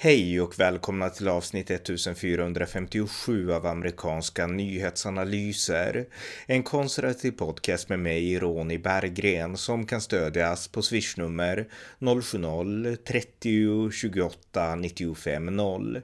Hej 0.00 0.40
och 0.40 0.60
välkomna 0.60 1.10
till 1.10 1.28
avsnitt 1.28 1.70
1457 1.70 3.52
av 3.52 3.66
amerikanska 3.66 4.46
nyhetsanalyser. 4.46 6.06
En 6.46 6.62
konservativ 6.62 7.30
podcast 7.30 7.88
med 7.88 7.98
mig, 7.98 8.38
Ronny 8.38 8.78
Berggren, 8.78 9.56
som 9.56 9.86
kan 9.86 10.00
stödjas 10.00 10.68
på 10.68 10.82
swishnummer 10.82 11.68
070-30 11.98 13.90
28 13.90 14.74
95 14.76 15.46
0. 15.46 16.02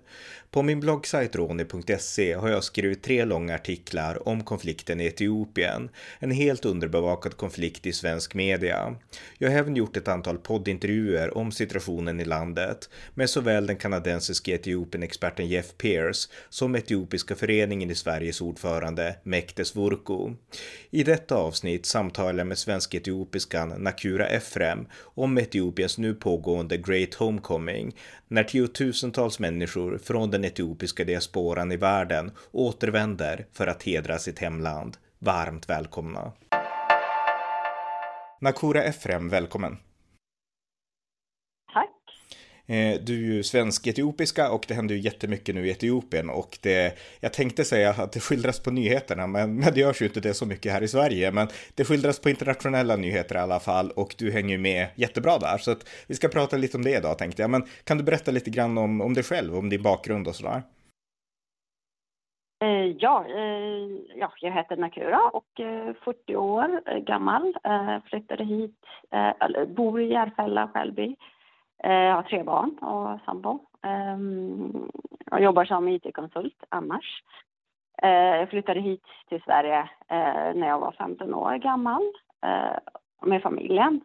På 0.54 0.62
min 0.62 0.80
bloggsajt 0.80 1.36
roni.se 1.36 2.34
har 2.34 2.48
jag 2.48 2.64
skrivit 2.64 3.02
tre 3.02 3.24
långa 3.24 3.54
artiklar 3.54 4.28
om 4.28 4.44
konflikten 4.44 5.00
i 5.00 5.06
Etiopien, 5.06 5.90
en 6.18 6.30
helt 6.30 6.64
underbevakad 6.64 7.36
konflikt 7.36 7.86
i 7.86 7.92
svensk 7.92 8.34
media. 8.34 8.96
Jag 9.38 9.50
har 9.50 9.58
även 9.58 9.76
gjort 9.76 9.96
ett 9.96 10.08
antal 10.08 10.38
poddintervjuer 10.38 11.38
om 11.38 11.52
situationen 11.52 12.20
i 12.20 12.24
landet 12.24 12.90
med 13.14 13.30
såväl 13.30 13.66
den 13.66 13.76
kanadensiske 13.94 14.54
Etiopien-experten 14.54 15.48
Jeff 15.48 15.76
Pierce 15.78 16.28
som 16.48 16.74
Etiopiska 16.74 17.34
föreningen 17.34 17.90
i 17.90 17.94
Sveriges 17.94 18.40
ordförande 18.40 19.16
Mektes 19.22 19.76
Vurko. 19.76 20.34
I 20.90 21.02
detta 21.02 21.36
avsnitt 21.36 21.86
samtalar 21.86 22.38
jag 22.38 22.46
med 22.46 22.58
svensk-etiopiskan 22.58 23.68
Nakura 23.68 24.26
Efrem 24.26 24.86
om 25.02 25.38
Etiopiens 25.38 25.98
nu 25.98 26.14
pågående 26.14 26.76
Great 26.76 27.14
Homecoming, 27.14 27.96
när 28.28 28.44
tiotusentals 28.44 29.38
människor 29.38 29.98
från 29.98 30.30
den 30.30 30.44
etiopiska 30.44 31.04
diasporan 31.04 31.72
i 31.72 31.76
världen 31.76 32.30
återvänder 32.52 33.46
för 33.52 33.66
att 33.66 33.82
hedra 33.82 34.18
sitt 34.18 34.38
hemland. 34.38 34.96
Varmt 35.18 35.68
välkomna! 35.68 36.32
Nakura 38.40 38.82
Efrem, 38.82 39.28
välkommen! 39.28 39.76
Eh, 42.66 43.00
du 43.00 43.14
är 43.14 43.34
ju 43.34 43.42
svensk-etiopiska 43.42 44.50
och 44.50 44.64
det 44.68 44.74
händer 44.74 44.94
ju 44.94 45.00
jättemycket 45.00 45.54
nu 45.54 45.66
i 45.66 45.70
Etiopien 45.70 46.30
och 46.30 46.58
det, 46.62 46.98
jag 47.20 47.32
tänkte 47.32 47.64
säga 47.64 47.90
att 47.90 48.12
det 48.12 48.20
skildras 48.20 48.62
på 48.62 48.70
nyheterna, 48.70 49.26
men, 49.26 49.56
men 49.56 49.74
det 49.74 49.80
görs 49.80 50.02
ju 50.02 50.06
inte 50.06 50.20
det 50.20 50.34
så 50.34 50.46
mycket 50.46 50.72
här 50.72 50.82
i 50.82 50.88
Sverige, 50.88 51.32
men 51.32 51.48
det 51.74 51.84
skildras 51.84 52.20
på 52.20 52.30
internationella 52.30 52.96
nyheter 52.96 53.34
i 53.34 53.38
alla 53.38 53.60
fall 53.60 53.90
och 53.90 54.14
du 54.18 54.32
hänger 54.32 54.58
med 54.58 54.86
jättebra 54.94 55.38
där, 55.38 55.58
så 55.58 55.70
att 55.70 55.88
vi 56.08 56.14
ska 56.14 56.28
prata 56.28 56.56
lite 56.56 56.76
om 56.76 56.84
det 56.84 56.96
idag 56.96 57.18
tänkte 57.18 57.42
jag. 57.42 57.50
Men 57.50 57.64
kan 57.84 57.98
du 57.98 58.04
berätta 58.04 58.30
lite 58.30 58.50
grann 58.50 58.78
om, 58.78 59.00
om 59.00 59.14
dig 59.14 59.24
själv, 59.24 59.56
om 59.56 59.68
din 59.68 59.82
bakgrund 59.82 60.28
och 60.28 60.34
sådär? 60.34 60.62
Eh, 62.64 62.96
ja, 62.98 63.24
eh, 63.28 63.88
ja, 64.16 64.32
jag 64.40 64.52
heter 64.52 64.76
Nakura 64.76 65.20
och 65.32 65.60
är 65.60 65.94
40 66.04 66.36
år 66.36 67.00
gammal. 67.00 67.54
Flyttade 68.10 68.44
hit, 68.44 68.76
eller 69.40 69.66
bor 69.66 70.02
i 70.02 70.12
Järfälla, 70.12 70.68
Skälby 70.74 71.16
jag 71.88 72.14
har 72.14 72.22
tre 72.22 72.42
barn 72.42 72.78
och 72.78 73.20
sambo. 73.24 73.58
Ehm, 73.82 74.88
jag 75.30 75.42
jobbar 75.42 75.64
som 75.64 75.88
IT-konsult 75.88 76.64
annars. 76.68 77.22
Eh, 78.02 78.10
jag 78.10 78.50
flyttade 78.50 78.80
hit 78.80 79.04
till 79.28 79.42
Sverige 79.42 79.78
eh, 80.08 80.54
när 80.54 80.68
jag 80.68 80.78
var 80.78 80.92
15 80.92 81.34
år 81.34 81.54
gammal 81.54 82.02
med 83.22 83.42
familjen. 83.42 84.00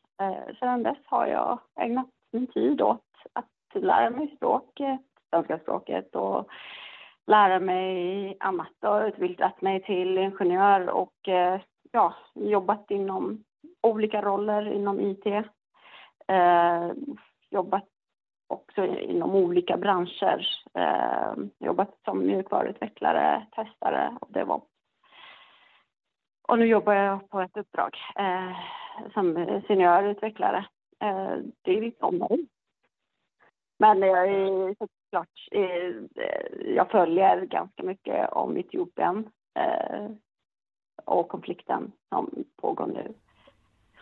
Sedan 0.60 0.84
dess 0.84 0.98
har 1.06 1.28
jag 1.28 1.60
ägnat 1.80 2.08
min 2.32 2.48
tid 2.48 2.82
åt 2.82 3.04
att 3.34 3.84
lära 3.84 4.10
mig 4.10 4.36
språket, 4.36 5.00
svenska 5.30 5.60
språket 5.60 6.16
och 6.16 6.50
lära 7.28 7.60
mig 7.60 8.38
annat 8.40 8.84
och 8.86 9.04
utbildat 9.08 9.62
mig 9.62 9.84
till 9.84 10.18
ingenjör 10.18 10.90
och 10.90 11.14
ja, 11.92 12.14
jobbat 12.36 12.92
inom 12.92 13.44
olika 13.82 14.22
roller 14.22 14.72
inom 14.72 15.00
IT 15.00 15.26
jobbat 17.50 17.86
också 18.48 18.86
inom 18.86 19.36
olika 19.36 19.78
branscher. 19.78 20.48
Eh, 20.74 21.34
jobbat 21.60 21.98
som 22.06 22.20
mjukvaruutvecklare, 22.20 23.46
testare 23.52 24.18
och 24.22 24.32
DevOps. 24.32 24.68
Och 26.48 26.60
nu 26.60 26.66
jobbar 26.66 26.94
jag 26.94 27.30
på 27.30 27.42
ett 27.42 27.58
uppdrag 27.58 27.98
eh, 28.16 28.58
som 29.14 29.36
seniorutvecklare. 29.68 30.66
Eh, 31.00 31.38
det 31.62 31.78
är 31.78 31.82
lite 31.82 32.06
om 32.06 32.18
mig. 32.18 32.48
Men 33.80 34.02
jag 34.02 34.28
är 34.28 34.76
såklart, 34.80 35.48
eh, 35.52 35.96
jag 36.76 36.92
följer 36.92 37.46
ganska 37.46 37.84
mycket 37.84 38.30
om 38.30 38.58
Etiopien 38.58 39.30
eh, 39.60 40.12
och 41.06 41.30
konflikten 41.30 41.92
som 42.10 42.46
pågår 42.62 42.88
nu. 42.88 43.14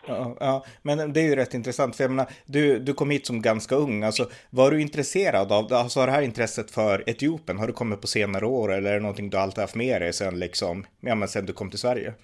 Ja, 0.08 0.36
ja, 0.40 0.64
men 0.82 1.12
det 1.12 1.20
är 1.20 1.24
ju 1.24 1.36
rätt 1.36 1.54
intressant, 1.54 1.96
för 1.96 2.04
jag 2.04 2.10
menar, 2.10 2.26
du, 2.46 2.78
du 2.78 2.94
kom 2.94 3.10
hit 3.10 3.26
som 3.26 3.42
ganska 3.42 3.74
ung, 3.74 4.02
alltså 4.02 4.24
var 4.50 4.70
du 4.70 4.80
intresserad 4.80 5.52
av, 5.52 5.72
alltså 5.72 6.00
har 6.00 6.06
det 6.06 6.12
här 6.12 6.22
intresset 6.22 6.70
för 6.70 7.10
Etiopien, 7.10 7.58
har 7.58 7.66
du 7.66 7.72
kommit 7.72 8.00
på 8.00 8.06
senare 8.06 8.46
år 8.46 8.72
eller 8.72 8.90
är 8.90 8.94
det 8.94 9.00
någonting 9.00 9.30
du 9.30 9.36
alltid 9.36 9.62
haft 9.62 9.76
med 9.76 10.00
dig 10.02 10.12
sen 10.12 10.38
liksom, 10.38 10.84
ja 11.00 11.14
men 11.14 11.28
sen 11.28 11.46
du 11.46 11.52
kom 11.52 11.70
till 11.70 11.78
Sverige? 11.78 12.14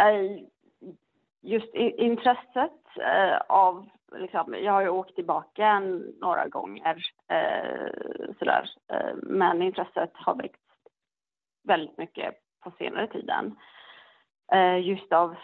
Eh, 0.00 0.44
just 1.42 1.74
intresset 1.98 2.82
eh, 2.96 3.36
av, 3.48 3.88
liksom, 4.12 4.54
jag 4.62 4.72
har 4.72 4.82
ju 4.82 4.88
åkt 4.88 5.14
tillbaka 5.14 5.80
några 6.20 6.48
gånger 6.48 6.96
eh, 7.28 8.34
sådär, 8.38 8.70
men 9.22 9.62
intresset 9.62 10.10
har 10.12 10.34
växt 10.34 10.62
väldigt 11.64 11.98
mycket 11.98 12.34
på 12.64 12.72
senare 12.78 13.06
tiden. 13.06 13.56
Eh, 14.52 14.78
just 14.88 15.12
av 15.12 15.36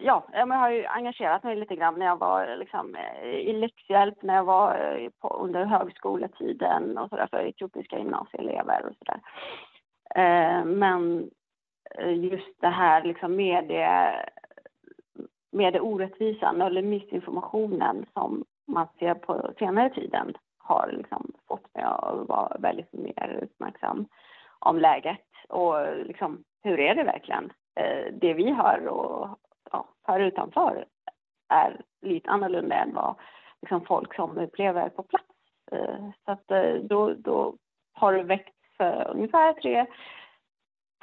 ja, 0.00 0.24
jag 0.32 0.46
har 0.46 0.70
ju 0.70 0.86
engagerat 0.86 1.42
mig 1.42 1.56
lite 1.56 1.76
grann 1.76 1.98
när 1.98 2.06
jag 2.06 2.18
var 2.18 2.56
liksom, 2.56 2.94
eh, 2.94 3.28
i 3.28 3.52
läxhjälp, 3.52 4.22
när 4.22 4.34
jag 4.34 4.44
var 4.44 4.74
eh, 4.74 5.10
på, 5.20 5.28
under 5.28 5.64
högskoletiden 5.64 6.98
och 6.98 7.08
sådär 7.08 7.28
för 7.30 7.38
etiopiska 7.38 7.98
gymnasieelever 7.98 8.86
och 8.86 8.94
sådär. 8.98 9.20
Eh, 10.14 10.64
men 10.64 11.30
just 12.16 12.60
det 12.60 12.68
här 12.68 13.02
liksom 13.04 13.36
med 13.36 13.68
det, 13.68 14.12
med 15.52 15.72
det 15.72 15.80
orättvisan 15.80 16.62
eller 16.62 16.82
missinformationen 16.82 18.06
som 18.12 18.44
man 18.66 18.86
ser 18.98 19.14
på 19.14 19.52
senare 19.58 19.90
tiden 19.90 20.34
har 20.58 20.90
liksom 20.92 21.32
fått 21.48 21.74
mig 21.74 21.84
att 21.84 22.28
vara 22.28 22.56
väldigt 22.58 22.92
mer 22.92 23.40
uppmärksam 23.42 24.06
om 24.58 24.78
läget 24.78 25.26
och 25.48 25.96
liksom 26.06 26.44
hur 26.62 26.80
är 26.80 26.94
det 26.94 27.02
verkligen? 27.02 27.52
Eh, 27.74 28.12
det 28.12 28.34
vi 28.34 28.50
har 28.50 28.86
och 28.86 29.38
ja, 29.72 29.88
hör 30.02 30.20
utanför 30.20 30.84
är 31.48 31.80
lite 32.00 32.30
annorlunda 32.30 32.76
än 32.76 32.94
vad 32.94 33.14
liksom, 33.62 33.84
folk 33.84 34.14
som 34.14 34.38
upplever 34.38 34.88
på 34.88 35.02
plats. 35.02 35.24
Eh, 35.72 36.10
så 36.24 36.32
att 36.32 36.50
eh, 36.50 36.74
då, 36.74 37.14
då 37.14 37.54
har 37.92 38.12
det 38.12 38.22
väckts 38.22 38.56
för 38.76 39.10
ungefär 39.10 39.52
tre, 39.52 39.86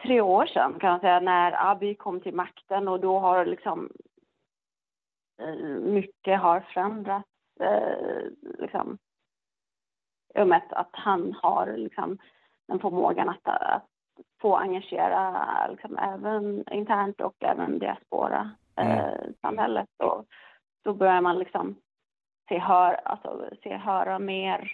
tre 0.03 0.22
år 0.22 0.45
sedan 0.45 0.79
kan 0.79 0.91
man 0.91 1.00
säga 1.00 1.19
när 1.19 1.72
Abiy 1.72 1.95
kom 1.95 2.19
till 2.19 2.33
makten 2.33 2.88
och 2.88 2.99
då 2.99 3.19
har 3.19 3.45
liksom 3.45 3.89
eh, 5.41 5.55
mycket 5.81 6.39
har 6.39 6.59
förändrats 6.59 7.29
eh, 7.59 8.25
liksom, 8.59 8.97
i 10.35 10.41
och 10.41 10.47
med 10.47 10.61
att 10.69 10.89
han 10.91 11.34
har 11.34 11.73
liksom, 11.78 12.17
den 12.67 12.79
förmågan 12.79 13.29
att, 13.29 13.47
att 13.47 13.85
få 14.41 14.55
engagera 14.55 15.67
liksom, 15.67 15.97
även 15.97 16.63
internt 16.72 17.22
och 17.22 17.44
även 17.44 17.79
diaspora 17.79 18.51
mm. 18.75 18.97
eh, 18.97 19.29
samhället. 19.41 19.89
Och 20.03 20.25
då 20.83 20.94
börjar 20.94 21.22
man 21.22 21.39
liksom 21.39 21.75
se, 22.50 22.59
hör, 22.59 22.94
alltså, 22.94 23.50
se 23.63 23.78
höra 23.78 24.19
mer 24.19 24.72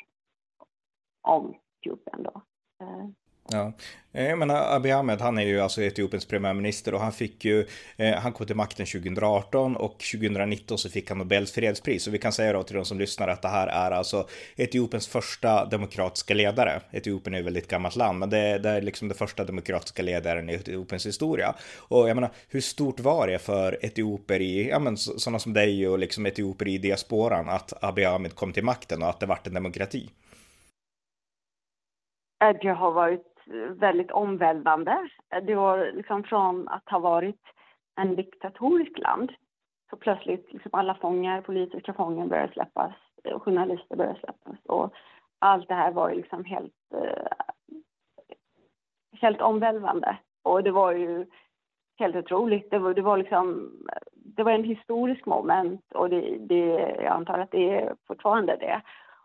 om 1.22 1.56
Etiopien 1.80 2.24
då. 2.24 2.42
Eh, 2.82 3.08
Ja, 3.52 3.74
eh, 4.12 4.30
jag 4.30 4.40
menar 4.40 4.76
Abiy 4.76 4.92
Ahmed, 4.92 5.22
han 5.22 5.38
är 5.38 5.44
ju 5.44 5.60
alltså 5.60 5.82
Etiopiens 5.82 6.26
premiärminister 6.26 6.94
och 6.94 7.00
han 7.00 7.12
fick 7.12 7.46
ju, 7.46 7.68
eh, 7.98 8.16
han 8.16 8.34
kom 8.34 8.48
till 8.48 8.56
makten 8.56 8.86
2018 8.86 9.76
och 9.76 10.00
2019 10.00 10.78
så 10.78 10.90
fick 10.90 11.10
han 11.10 11.18
Nobels 11.18 11.52
fredspris. 11.52 12.08
Och 12.08 12.14
vi 12.14 12.18
kan 12.18 12.32
säga 12.32 12.54
då 12.54 12.64
till 12.64 12.76
de 12.76 12.86
som 12.86 13.00
lyssnar 13.00 13.28
att 13.28 13.42
det 13.42 13.48
här 13.48 13.68
är 13.68 13.92
alltså 13.92 14.28
Etiopiens 14.56 15.08
första 15.08 15.66
demokratiska 15.66 16.34
ledare. 16.34 16.82
Etiopien 16.92 17.34
är 17.34 17.40
ett 17.40 17.46
väldigt 17.46 17.68
gammalt 17.68 17.96
land, 17.96 18.20
men 18.20 18.30
det, 18.30 18.58
det 18.58 18.70
är 18.70 18.82
liksom 18.82 19.08
det 19.08 19.16
första 19.16 19.44
demokratiska 19.44 20.04
ledaren 20.04 20.50
i 20.50 20.54
Etiopiens 20.54 21.06
historia. 21.06 21.56
Och 21.78 22.10
jag 22.10 22.16
menar, 22.16 22.32
hur 22.50 22.62
stort 22.62 23.00
var 23.00 23.28
det 23.28 23.40
för 23.40 23.86
etioper 23.86 24.42
i, 24.42 24.70
ja 24.70 24.80
men 24.80 24.98
sådana 24.98 25.40
som 25.40 25.54
dig 25.54 25.88
och 25.88 26.00
liksom 26.00 26.26
etioper 26.26 26.68
i 26.68 26.78
diasporan 26.78 27.50
att 27.50 27.84
Abiy 27.84 28.06
Ahmed 28.06 28.36
kom 28.36 28.54
till 28.54 28.64
makten 28.64 29.04
och 29.04 29.10
att 29.10 29.20
det 29.20 29.26
vart 29.26 29.48
en 29.48 29.54
demokrati? 29.54 30.10
Det 32.62 32.70
har 32.70 32.92
varit 32.92 33.33
väldigt 33.70 34.12
omvälvande. 34.12 35.10
Det 35.44 35.56
var 35.56 35.92
liksom 35.92 36.24
från 36.24 36.68
att 36.68 36.90
ha 36.90 37.00
varit 37.00 37.42
en 37.96 38.16
diktatorisk 38.16 38.98
land 38.98 39.32
så 39.90 39.98
plötsligt 39.98 40.54
liksom 40.54 40.70
alla 40.74 40.96
fångar, 40.96 41.42
politiska 41.42 41.94
fångar 41.94 42.28
började 42.28 42.54
släppas, 42.54 42.94
eh, 43.24 43.40
journalister 43.40 43.96
började 43.96 44.20
släppas 44.20 44.58
och 44.66 44.94
allt 45.40 45.68
det 45.68 45.74
här 45.74 45.92
var 45.92 46.10
ju 46.10 46.16
liksom 46.16 46.46
helt, 46.46 46.94
eh, 46.94 47.28
helt 49.22 49.42
omvälvande. 49.42 50.18
Och 50.44 50.64
det 50.64 50.72
var 50.72 50.92
ju 50.92 51.26
helt 52.00 52.16
otroligt. 52.16 52.72
Det 52.72 52.80
var, 52.80 52.94
det 52.94 53.02
var 53.02 53.18
liksom, 53.18 53.72
det 54.12 54.44
var 54.44 54.52
en 54.52 54.64
historisk 54.64 55.26
moment 55.26 55.94
och 55.94 56.10
det, 56.10 56.38
det, 56.40 56.66
jag 57.02 57.14
antar 57.14 57.40
att 57.40 57.52
det 57.52 57.70
är 57.80 57.96
fortfarande 58.08 58.56
det. 58.56 58.82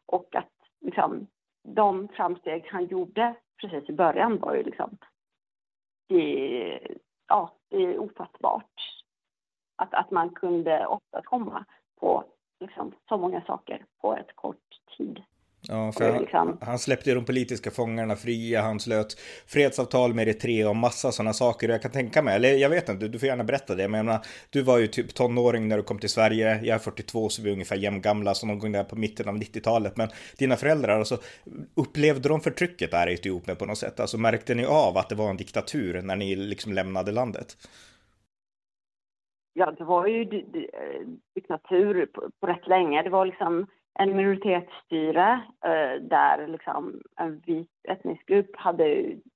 och 0.07 0.35
att 0.35 0.53
liksom, 0.81 1.27
de 1.75 2.09
framsteg 2.09 2.69
han 2.71 2.87
gjorde 2.87 3.35
precis 3.61 3.89
i 3.89 3.93
början 3.93 4.39
var 4.39 4.55
ju 4.55 4.63
liksom 4.63 4.99
det, 6.09 6.81
ja, 7.29 7.55
det 7.69 7.77
är 7.77 7.99
ofattbart 7.99 9.05
att, 9.77 9.95
att 9.95 10.11
man 10.11 10.31
kunde 10.31 10.87
åstadkomma 10.87 11.65
på 12.01 12.25
liksom, 12.61 12.93
så 13.09 13.17
många 13.17 13.41
saker 13.41 13.85
på 14.01 14.17
ett 14.17 14.37
kort 14.37 14.81
tid. 14.97 15.23
Ja, 15.61 15.93
för 15.93 16.11
han, 16.11 16.21
liksom... 16.21 16.59
han, 16.61 16.79
släppte 16.79 17.15
de 17.15 17.25
politiska 17.25 17.71
fångarna 17.71 18.17
fria, 18.17 18.63
han 18.63 18.81
slöt 18.81 19.21
fredsavtal 19.47 20.15
med 20.15 20.29
Eritrea 20.29 20.69
och 20.69 20.77
massa 20.77 21.13
sådana 21.13 21.33
saker. 21.33 21.69
Jag 21.69 21.83
kan 21.83 21.91
tänka 21.91 22.23
mig, 22.23 22.37
eller 22.37 22.55
jag 22.55 22.71
vet 22.71 22.89
inte, 22.89 23.09
du 23.09 23.19
får 23.19 23.27
gärna 23.27 23.45
berätta 23.45 23.75
det, 23.75 23.89
men 23.89 23.99
jag 23.99 24.07
menar, 24.07 24.21
du 24.51 24.63
var 24.63 24.79
ju 24.79 24.87
typ 24.87 25.15
tonåring 25.15 25.69
när 25.69 25.77
du 25.77 25.83
kom 25.83 25.99
till 25.99 26.11
Sverige, 26.11 26.61
jag 26.63 26.75
är 26.75 26.79
42 26.79 27.29
så 27.29 27.43
vi 27.43 27.49
är 27.49 27.53
ungefär 27.53 27.77
jämngamla, 27.77 28.35
så 28.35 28.47
någon 28.47 28.59
gång 28.59 28.73
där 28.73 28.85
på 28.85 28.97
mitten 28.97 29.29
av 29.29 29.37
90-talet. 29.37 29.97
Men 29.97 30.09
dina 30.39 30.57
föräldrar, 30.57 30.99
alltså, 30.99 31.19
upplevde 31.75 32.29
de 32.29 32.41
förtrycket 32.41 32.91
där 32.91 33.09
i 33.09 33.15
Etiopien 33.15 33.57
på 33.57 33.67
något 33.67 33.79
sätt? 33.79 34.01
Alltså 34.01 34.19
märkte 34.19 34.55
ni 34.55 34.65
av 34.65 34.99
att 34.99 35.09
det 35.09 35.15
var 35.15 35.31
en 35.31 35.37
diktatur 35.37 36.03
när 36.03 36.17
ni 36.17 36.37
liksom 36.37 36.73
lämnade 36.73 37.13
landet? 37.13 37.57
Ja, 39.53 39.71
det 39.79 39.85
var 39.85 40.07
ju 40.07 40.25
diktatur 41.35 42.07
på, 42.07 42.31
på 42.41 42.47
rätt 42.47 42.67
länge. 42.67 43.03
Det 43.03 43.11
var 43.11 43.27
liksom 43.27 43.67
en 43.99 44.17
minoritetsstyre 44.17 45.41
eh, 45.65 46.03
där 46.03 46.47
liksom 46.47 47.01
en 47.17 47.39
vit 47.47 47.71
etnisk 47.89 48.27
grupp 48.27 48.57
hade 48.57 48.85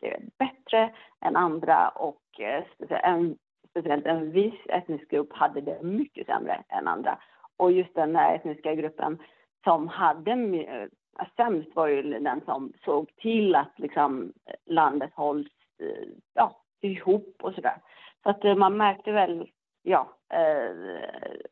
det 0.00 0.17
bättre 0.38 0.91
än 1.20 1.37
andra 1.37 1.88
och 1.88 2.41
eh, 2.41 2.64
en, 2.88 3.37
speciellt 3.70 4.06
en 4.06 4.31
viss 4.31 4.61
etnisk 4.69 5.11
grupp 5.11 5.32
hade 5.32 5.61
det 5.61 5.82
mycket 5.82 6.26
sämre 6.26 6.62
än 6.69 6.88
andra. 6.88 7.19
Och 7.56 7.73
just 7.73 7.94
den 7.94 8.17
här 8.17 8.35
etniska 8.35 8.75
gruppen 8.75 9.19
som 9.64 9.88
hade 9.88 10.32
eh, 10.32 10.88
sämst 11.37 11.76
var 11.76 11.87
ju 11.87 12.03
den 12.03 12.41
som 12.44 12.73
såg 12.85 13.17
till 13.17 13.55
att 13.55 13.79
liksom, 13.79 14.32
landet 14.67 15.11
hålls 15.14 15.49
eh, 15.81 16.09
ja, 16.35 16.61
ihop 16.81 17.37
och 17.43 17.55
sådär. 17.55 17.76
Så 18.23 18.31
att 18.31 18.44
eh, 18.44 18.55
man 18.55 18.76
märkte 18.76 19.12
väl 19.12 19.50
ja, 19.82 20.09
eh, 20.35 20.76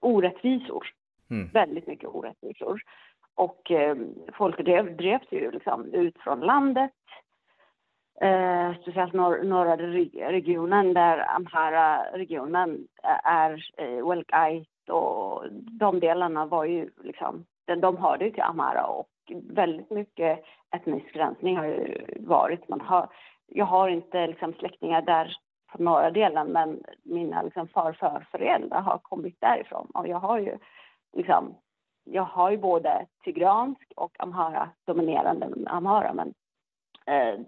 orättvisor. 0.01 1.00
Mm. 1.31 1.49
Väldigt 1.53 1.87
mycket 1.87 2.09
orättvisor. 2.09 2.81
Och 3.35 3.71
eh, 3.71 3.97
folk 4.32 4.65
drev, 4.65 4.97
drevs 4.97 5.27
ju 5.31 5.50
liksom 5.50 5.94
ut 5.94 6.19
från 6.19 6.41
landet. 6.41 6.93
Eh, 8.21 8.75
speciellt 8.82 9.12
nor 9.12 9.43
norra 9.43 9.77
regionen 10.31 10.94
där 10.94 11.37
Amhara-regionen 11.37 12.88
är 13.25 13.65
eh, 13.77 14.09
Welkait 14.09 14.88
och 14.88 15.44
de 15.81 16.00
delarna 16.00 16.47
var 16.47 16.65
ju 16.65 16.91
liksom, 17.03 17.44
de, 17.65 17.75
de 17.75 17.97
hörde 17.97 18.25
ju 18.25 18.31
till 18.31 18.43
Amhara 18.43 18.87
och 18.87 19.09
väldigt 19.49 19.91
mycket 19.91 20.44
etnisk 20.76 21.17
rensning 21.17 21.56
har 21.56 21.65
ju 21.65 22.05
varit. 22.17 22.69
Man 22.69 22.81
har, 22.81 23.09
jag 23.47 23.65
har 23.65 23.88
inte 23.88 24.26
liksom 24.26 24.53
släktingar 24.53 25.03
där 25.03 25.37
på 25.73 25.83
norra 25.83 26.11
delen 26.11 26.47
men 26.47 26.83
mina 27.03 27.43
liksom 27.43 27.69
farförföräldrar 27.69 28.81
har 28.81 28.99
kommit 28.99 29.41
därifrån 29.41 29.91
och 29.94 30.09
jag 30.09 30.19
har 30.19 30.38
ju 30.38 30.59
liksom 31.12 31.55
jag 32.05 32.23
har 32.23 32.51
ju 32.51 32.57
både 32.57 33.07
tigransk 33.25 33.93
och 33.97 34.17
amhara, 34.19 34.71
dominerande 34.85 35.49
amhara, 35.67 36.15
men 36.15 36.35
eh, 37.07 37.41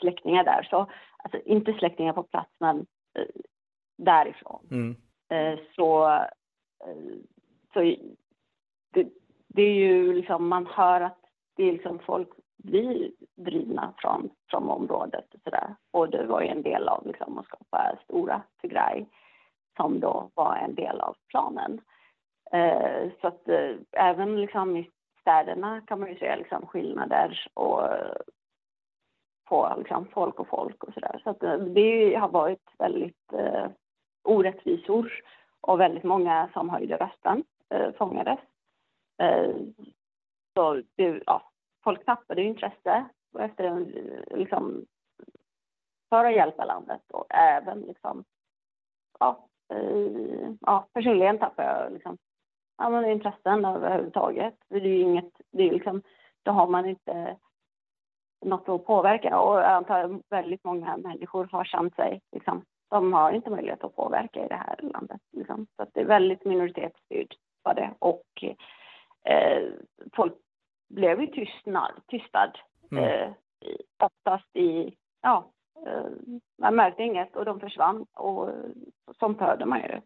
släktingar 0.00 0.44
där. 0.44 0.62
Så, 0.70 0.86
alltså 1.16 1.40
inte 1.44 1.72
släktingar 1.72 2.12
på 2.12 2.22
plats, 2.22 2.50
men 2.58 2.86
eh, 3.14 3.26
därifrån. 3.96 4.66
Mm. 4.70 4.96
Eh, 5.28 5.58
så 5.76 6.08
eh, 6.84 7.16
så 7.72 7.80
det, 8.92 9.08
det, 9.48 9.62
är 9.62 9.74
ju 9.74 10.12
liksom, 10.12 10.48
man 10.48 10.66
hör 10.66 11.00
att 11.00 11.18
det 11.56 11.64
är 11.68 11.72
liksom 11.72 11.98
folk 11.98 12.28
blir 12.56 13.12
drivna 13.34 13.94
från, 13.96 14.30
från 14.50 14.70
området 14.70 15.34
och 15.34 15.40
sådär. 15.44 15.76
Och 15.90 16.10
det 16.10 16.26
var 16.26 16.42
ju 16.42 16.48
en 16.48 16.62
del 16.62 16.88
av 16.88 17.06
liksom, 17.06 17.38
att 17.38 17.46
skapa 17.46 17.98
stora 18.04 18.42
Tigray 18.60 19.06
som 19.76 20.00
då 20.00 20.30
var 20.34 20.56
en 20.56 20.74
del 20.74 21.00
av 21.00 21.16
planen. 21.28 21.80
Eh, 22.56 23.10
så 23.20 23.28
att 23.28 23.48
eh, 23.48 23.76
även 23.92 24.40
liksom 24.40 24.76
i 24.76 24.90
städerna 25.20 25.80
kan 25.86 26.00
man 26.00 26.08
ju 26.08 26.18
se 26.18 26.36
liksom 26.36 26.66
skillnader 26.66 27.46
och, 27.54 27.82
på 29.48 29.74
liksom 29.78 30.06
folk 30.12 30.40
och 30.40 30.48
folk 30.48 30.84
och 30.84 30.94
sådär. 30.94 31.20
Så 31.24 31.30
att 31.30 31.42
eh, 31.42 31.58
det 31.58 32.14
har 32.14 32.28
varit 32.28 32.70
väldigt 32.78 33.32
eh, 33.32 33.66
orättvisor 34.24 35.12
och 35.60 35.80
väldigt 35.80 36.04
många 36.04 36.48
som 36.52 36.70
höjde 36.70 36.96
rösten 36.96 37.44
eh, 37.74 37.92
fångades. 37.92 38.38
Eh, 39.22 39.56
så 40.54 40.82
det, 40.96 41.22
ja, 41.26 41.50
folk 41.84 42.04
tappade 42.04 42.42
intresse 42.42 43.04
efter 43.38 43.64
en, 43.64 43.84
liksom, 44.30 44.86
för 46.08 46.24
att 46.24 46.34
hjälpa 46.34 46.64
landet 46.64 47.02
och 47.12 47.26
även 47.30 47.80
liksom, 47.80 48.24
ja, 49.20 49.48
eh, 49.74 50.52
ja 50.60 50.88
personligen 50.92 51.38
tappade 51.38 51.68
jag 51.68 51.92
liksom 51.92 52.18
ja, 52.78 52.88
men 52.88 53.10
intressen 53.10 53.64
överhuvudtaget. 53.64 54.54
Det 54.68 54.76
är 54.76 54.80
ju 54.80 55.00
inget, 55.00 55.40
det 55.50 55.68
är 55.68 55.72
liksom, 55.72 56.02
då 56.42 56.52
har 56.52 56.66
man 56.66 56.86
inte 56.86 57.36
något 58.44 58.68
att 58.68 58.86
påverka 58.86 59.40
och 59.40 59.56
jag 59.56 59.64
antar 59.64 60.04
att 60.04 60.22
väldigt 60.28 60.64
många 60.64 60.96
människor 60.96 61.48
har 61.52 61.64
känt 61.64 61.96
sig, 61.96 62.20
liksom, 62.32 62.64
de 62.88 63.12
har 63.12 63.32
inte 63.32 63.50
möjlighet 63.50 63.84
att 63.84 63.96
påverka 63.96 64.44
i 64.44 64.48
det 64.48 64.54
här 64.66 64.78
landet. 64.82 65.20
Liksom. 65.32 65.66
Så 65.76 65.86
det 65.94 66.00
är 66.00 66.04
väldigt 66.04 66.44
minoritetsstyrt 66.44 67.34
var 67.62 67.74
det 67.74 67.94
och 67.98 68.44
eh, 69.24 69.62
folk 70.12 70.34
blev 70.88 71.20
ju 71.20 71.26
tystnad, 71.26 71.92
tystad. 72.06 72.58
Mm. 72.90 73.04
Eh, 73.04 73.32
oftast 73.98 74.56
i, 74.56 74.96
ja, 75.22 75.50
eh, 75.86 76.06
man 76.58 76.76
märkte 76.76 77.02
inget 77.02 77.36
och 77.36 77.44
de 77.44 77.60
försvann 77.60 78.06
och 78.14 78.50
sånt 79.18 79.40
hörde 79.40 79.64
man 79.66 79.80
ju. 79.80 80.00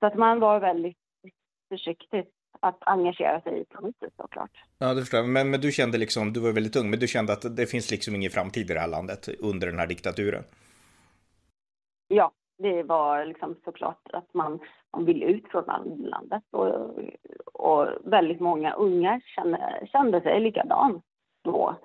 Så 0.00 0.06
att 0.06 0.14
man 0.14 0.40
var 0.40 0.60
väldigt 0.60 0.98
försiktigt 1.68 2.30
att 2.60 2.78
engagera 2.80 3.40
sig 3.40 3.60
i 3.60 3.64
politiskt 3.64 4.16
såklart. 4.16 4.50
Ja, 4.78 4.94
det 4.94 5.00
förstår 5.00 5.20
jag. 5.20 5.28
Men, 5.28 5.50
men 5.50 5.60
du 5.60 5.72
kände 5.72 5.98
liksom, 5.98 6.32
du 6.32 6.40
var 6.40 6.52
väldigt 6.52 6.76
ung, 6.76 6.90
men 6.90 6.98
du 7.00 7.06
kände 7.06 7.32
att 7.32 7.56
det 7.56 7.66
finns 7.66 7.90
liksom 7.90 8.14
ingen 8.14 8.30
framtid 8.30 8.70
i 8.70 8.74
det 8.74 8.80
här 8.80 8.88
landet 8.88 9.28
under 9.40 9.66
den 9.66 9.78
här 9.78 9.86
diktaturen? 9.86 10.42
Ja, 12.08 12.32
det 12.58 12.82
var 12.82 13.24
liksom 13.24 13.56
såklart 13.64 14.08
att 14.12 14.34
man, 14.34 14.60
man 14.92 15.04
vill 15.04 15.22
ut 15.22 15.48
från 15.48 15.64
landet 15.96 16.42
och, 16.50 16.98
och 17.52 17.88
väldigt 18.04 18.40
många 18.40 18.72
unga 18.72 19.20
kände, 19.24 19.88
kände 19.92 20.20
sig 20.20 20.40
likadan 20.40 21.02
då. 21.44 21.76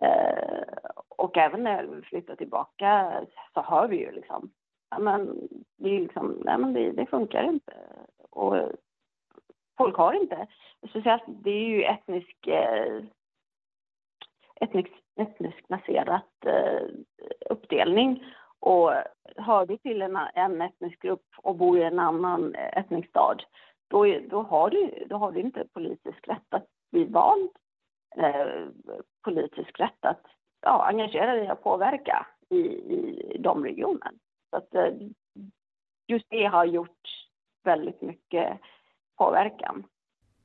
Eh, 0.00 0.62
och 1.08 1.36
även 1.36 1.62
när 1.62 1.84
vi 1.84 2.02
flyttar 2.02 2.36
tillbaka 2.36 3.12
så 3.54 3.62
hör 3.62 3.88
vi 3.88 3.96
ju 3.96 4.12
liksom, 4.12 4.50
ja, 4.90 4.98
men, 4.98 5.48
det, 5.76 5.88
är 5.88 6.00
liksom 6.00 6.42
nej, 6.44 6.58
men 6.58 6.72
det, 6.72 6.92
det 6.92 7.06
funkar 7.06 7.42
inte. 7.42 7.72
Och 8.30 8.56
folk 9.78 9.96
har 9.96 10.12
inte. 10.12 10.46
Speciellt, 10.88 11.22
det 11.26 11.50
är 11.50 11.68
ju 11.68 11.82
etnisk, 11.82 12.46
eh, 12.46 13.02
etnisk, 14.60 14.90
etnisk 15.20 15.68
baserat 15.68 16.46
eh, 16.46 16.88
uppdelning. 17.50 18.24
Och 18.60 18.92
hör 19.36 19.66
du 19.66 19.76
till 19.76 20.02
en, 20.02 20.16
en 20.34 20.62
etnisk 20.62 21.02
grupp 21.02 21.26
och 21.36 21.56
bor 21.56 21.78
i 21.78 21.82
en 21.82 21.98
annan 21.98 22.54
etnisk 22.54 23.08
stad, 23.08 23.42
då, 23.88 24.18
då, 24.30 24.42
har, 24.42 24.70
du, 24.70 25.06
då 25.06 25.16
har 25.16 25.32
du 25.32 25.40
inte 25.40 25.64
politisk 25.72 26.28
rätt 26.28 26.54
att 26.54 26.66
bli 26.90 27.04
vald, 27.04 27.50
eh, 28.16 28.66
politisk 29.24 29.80
rätt 29.80 30.04
att 30.04 30.26
ja, 30.60 30.84
engagera 30.88 31.34
dig 31.34 31.52
och 31.52 31.62
påverka 31.62 32.26
i, 32.50 32.58
i 32.58 33.36
de 33.40 33.64
regionerna. 33.64 34.12
Så 34.50 34.56
att, 34.56 34.74
eh, 34.74 34.92
just 36.06 36.26
det 36.28 36.44
har 36.44 36.64
gjort 36.64 37.28
väldigt 37.64 38.02
mycket 38.02 38.60
påverkan. 39.18 39.86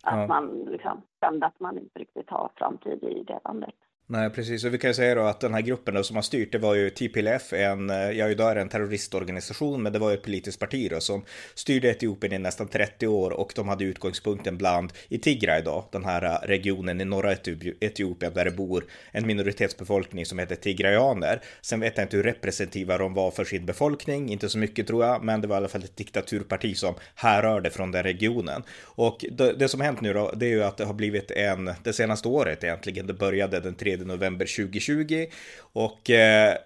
Att 0.04 0.20
ja. 0.20 0.28
man 0.28 0.60
liksom 0.60 1.02
kände 1.22 1.46
att 1.46 1.60
man 1.60 1.78
inte 1.78 2.00
riktigt 2.00 2.30
har 2.30 2.52
framtid 2.56 3.04
i 3.04 3.24
det 3.24 3.40
landet. 3.46 3.76
Nej, 4.08 4.30
precis. 4.30 4.64
Och 4.64 4.74
vi 4.74 4.78
kan 4.78 4.90
ju 4.90 4.94
säga 4.94 5.16
då 5.16 5.22
att 5.22 5.40
den 5.40 5.54
här 5.54 5.62
gruppen 5.62 5.94
då 5.94 6.04
som 6.04 6.16
har 6.16 6.24
styrt, 6.24 6.52
det 6.52 6.58
var 6.58 6.76
ju 6.76 6.90
TPLF, 6.90 7.54
en, 7.54 7.90
ja 7.90 8.30
idag 8.30 8.52
är 8.52 8.56
det 8.56 8.62
en 8.62 8.70
terroristorganisation, 8.70 9.84
men 9.84 9.94
det 9.94 10.00
var 10.00 10.10
ju 10.10 10.14
ett 10.14 10.24
politiskt 10.24 10.60
parti 10.60 10.90
då 10.90 11.00
som 11.00 11.26
styrde 11.56 11.90
Etiopien 11.90 12.34
i 12.34 12.38
nästan 12.38 12.68
30 12.68 13.08
år 13.08 13.32
och 13.32 13.54
de 13.56 13.68
hade 13.68 13.84
utgångspunkten 13.84 14.58
bland 14.58 14.94
i 15.10 15.18
Tigray 15.18 15.62
då, 15.62 15.90
den 15.92 16.06
här 16.06 16.48
regionen 16.48 17.02
i 17.02 17.06
norra 17.06 17.34
Etiopien 17.80 18.34
där 18.34 18.46
det 18.46 18.52
bor 18.52 18.86
en 19.12 19.28
minoritetsbefolkning 19.28 20.26
som 20.26 20.40
heter 20.40 20.56
tigrayaner. 20.56 21.42
Sen 21.62 21.80
vet 21.80 21.98
jag 21.98 22.06
inte 22.06 22.18
hur 22.18 22.24
representativa 22.24 22.98
de 22.98 23.14
var 23.14 23.32
för 23.32 23.44
sin 23.44 23.66
befolkning, 23.66 24.30
inte 24.30 24.50
så 24.50 24.58
mycket 24.58 24.88
tror 24.88 25.06
jag, 25.06 25.24
men 25.24 25.42
det 25.42 25.48
var 25.48 25.56
i 25.56 25.58
alla 25.58 25.68
fall 25.68 25.84
ett 25.84 25.98
diktaturparti 25.98 26.78
som 26.78 26.96
härrörde 27.16 27.70
från 27.70 27.92
den 27.92 28.04
regionen. 28.04 28.64
Och 28.84 29.26
det, 29.32 29.54
det 29.54 29.68
som 29.68 29.82
hänt 29.82 30.02
nu 30.02 30.14
då, 30.14 30.32
det 30.36 30.46
är 30.46 30.50
ju 30.50 30.64
att 30.64 30.78
det 30.78 30.86
har 30.86 30.94
blivit 30.94 31.32
en, 31.32 31.74
det 31.84 31.94
senaste 31.94 32.28
året 32.28 32.64
egentligen, 32.64 33.08
det 33.08 33.14
började 33.14 33.60
den 33.60 33.76
3 33.76 33.93
3 33.98 34.06
november 34.06 34.46
2020. 34.46 35.26
Och 35.60 36.10
eh, 36.10 36.58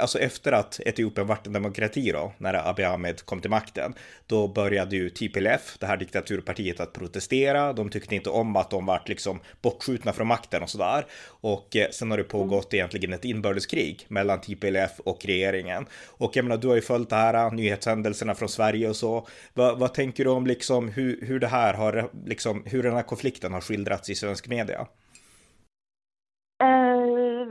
alltså 0.00 0.18
efter 0.18 0.52
att 0.52 0.80
Etiopien 0.86 1.26
vart 1.26 1.46
en 1.46 1.52
demokrati 1.52 2.12
då, 2.12 2.32
när 2.38 2.68
Abiy 2.70 2.84
Ahmed 2.84 3.24
kom 3.24 3.40
till 3.40 3.50
makten, 3.50 3.94
då 4.26 4.48
började 4.48 4.96
ju 4.96 5.10
TPLF, 5.10 5.76
det 5.78 5.86
här 5.86 5.96
diktaturpartiet, 5.96 6.80
att 6.80 6.92
protestera. 6.92 7.72
De 7.72 7.90
tyckte 7.90 8.14
inte 8.14 8.30
om 8.30 8.56
att 8.56 8.70
de 8.70 8.86
vart 8.86 9.08
liksom 9.08 9.40
bortskjutna 9.62 10.12
från 10.12 10.26
makten 10.26 10.62
och 10.62 10.70
sådär. 10.70 11.06
Och 11.26 11.76
eh, 11.76 11.90
sen 11.90 12.10
har 12.10 12.18
det 12.18 12.24
pågått 12.24 12.74
egentligen 12.74 13.12
ett 13.12 13.24
inbördeskrig 13.24 14.06
mellan 14.08 14.40
TPLF 14.40 15.00
och 15.00 15.24
regeringen. 15.24 15.86
Och 16.06 16.36
jag 16.36 16.44
menar, 16.44 16.56
du 16.56 16.68
har 16.68 16.74
ju 16.74 16.80
följt 16.80 17.10
det 17.10 17.16
här, 17.16 17.50
nyhetshändelserna 17.50 18.34
från 18.34 18.48
Sverige 18.48 18.88
och 18.88 18.96
så. 18.96 19.28
Va, 19.54 19.74
vad 19.74 19.94
tänker 19.94 20.24
du 20.24 20.30
om 20.30 20.46
liksom 20.46 20.88
hur, 20.88 21.26
hur 21.26 21.40
det 21.40 21.46
här 21.46 21.74
har, 21.74 22.10
liksom, 22.26 22.62
hur 22.66 22.82
den 22.82 22.94
här 22.94 23.02
konflikten 23.02 23.52
har 23.52 23.60
skildrats 23.60 24.10
i 24.10 24.14
svensk 24.14 24.48
media? 24.48 24.86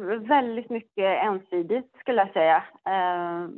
Väldigt 0.05 0.69
mycket 0.69 1.23
ensidigt 1.23 1.95
skulle 1.99 2.21
jag 2.21 2.33
säga. 2.33 2.63
Eh, 2.85 3.49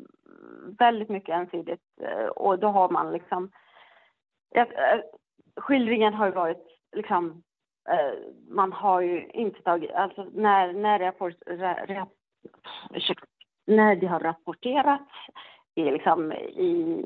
väldigt 0.80 1.10
mycket 1.10 1.36
ensidigt. 1.36 1.82
Eh, 2.02 2.26
och 2.26 2.60
då 2.60 2.68
har 2.68 2.90
man 2.90 3.12
liksom... 3.12 3.52
Eh, 4.56 4.68
skildringen 5.56 6.14
har 6.14 6.26
ju 6.26 6.32
varit 6.32 6.68
liksom... 6.96 7.44
Eh, 7.90 8.14
man 8.50 8.74
har 8.74 9.02
ju 9.02 9.28
inte 9.28 9.62
tagit... 9.62 9.92
Alltså 9.92 10.28
när, 10.34 10.74
när, 10.74 11.00
rapport, 11.00 11.34
rap, 11.48 12.10
när 13.66 13.96
det 13.96 14.08
har 14.08 14.20
rapporterats 14.20 15.12
i, 15.76 15.84
liksom, 15.84 16.32
i 16.34 17.04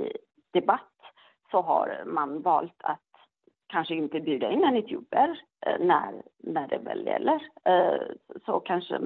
debatt 0.53 0.91
så 1.51 1.61
har 1.61 2.03
man 2.05 2.41
valt 2.41 2.83
att 2.83 3.10
kanske 3.71 3.95
inte 3.95 4.19
bjuda 4.19 4.51
in 4.51 4.63
en 4.63 4.75
etiopier 4.75 5.41
eh, 5.65 5.79
när, 5.79 6.21
när 6.37 6.67
det 6.67 6.77
väl 6.77 7.05
gäller. 7.05 7.49
Eh, 7.63 8.01
så 8.45 8.59
kanske 8.59 8.99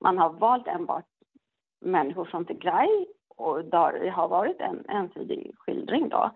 man 0.00 0.18
har 0.18 0.30
valt 0.30 0.66
enbart 0.66 1.06
människor 1.80 2.24
från 2.24 2.44
Tigray 2.44 3.06
och 3.36 3.64
det 3.64 4.10
har 4.10 4.28
varit 4.28 4.60
en 4.60 4.84
ensidig 4.88 5.54
skildring 5.58 6.08
då. 6.08 6.30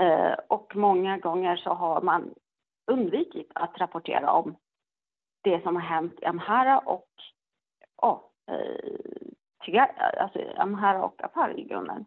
Eh, 0.00 0.34
och 0.48 0.76
många 0.76 1.18
gånger 1.18 1.56
så 1.56 1.70
har 1.70 2.00
man 2.00 2.34
undvikit 2.86 3.52
att 3.54 3.78
rapportera 3.78 4.32
om 4.32 4.56
det 5.42 5.62
som 5.62 5.76
har 5.76 5.82
hänt 5.82 6.18
i 6.22 6.24
Amhara 6.24 6.78
och 6.78 7.08
oh, 7.96 8.20
Tigray, 9.64 9.88
alltså 9.96 10.38
Amhara 10.56 11.04
och 11.04 11.24
Afar 11.24 11.58
i 11.58 11.62
grunden. 11.64 12.04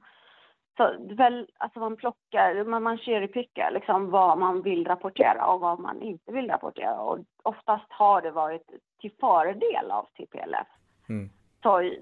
Så 0.77 1.15
väl, 1.15 1.51
alltså 1.57 1.79
man 1.79 1.95
plockar, 1.95 2.63
man, 2.63 2.83
man 2.83 2.97
cherrypickar 2.97 3.71
liksom 3.71 4.09
vad 4.09 4.37
man 4.37 4.61
vill 4.61 4.87
rapportera 4.87 5.47
och 5.47 5.59
vad 5.59 5.79
man 5.79 6.01
inte 6.01 6.31
vill 6.31 6.49
rapportera. 6.49 6.99
Och 6.99 7.19
oftast 7.43 7.85
har 7.89 8.21
det 8.21 8.31
varit 8.31 8.71
till 8.99 9.11
fördel 9.19 9.91
av 9.91 10.03
TPLF. 10.03 10.67
Mm. 11.09 11.29
Så, 11.63 11.95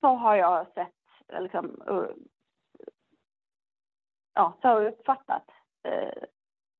så 0.00 0.06
har 0.06 0.36
jag 0.36 0.66
sett, 0.74 0.94
liksom, 1.40 1.82
ja, 4.34 4.52
så 4.62 4.68
har 4.68 4.80
jag 4.80 4.92
uppfattat 4.92 5.50
uh, 5.88 6.22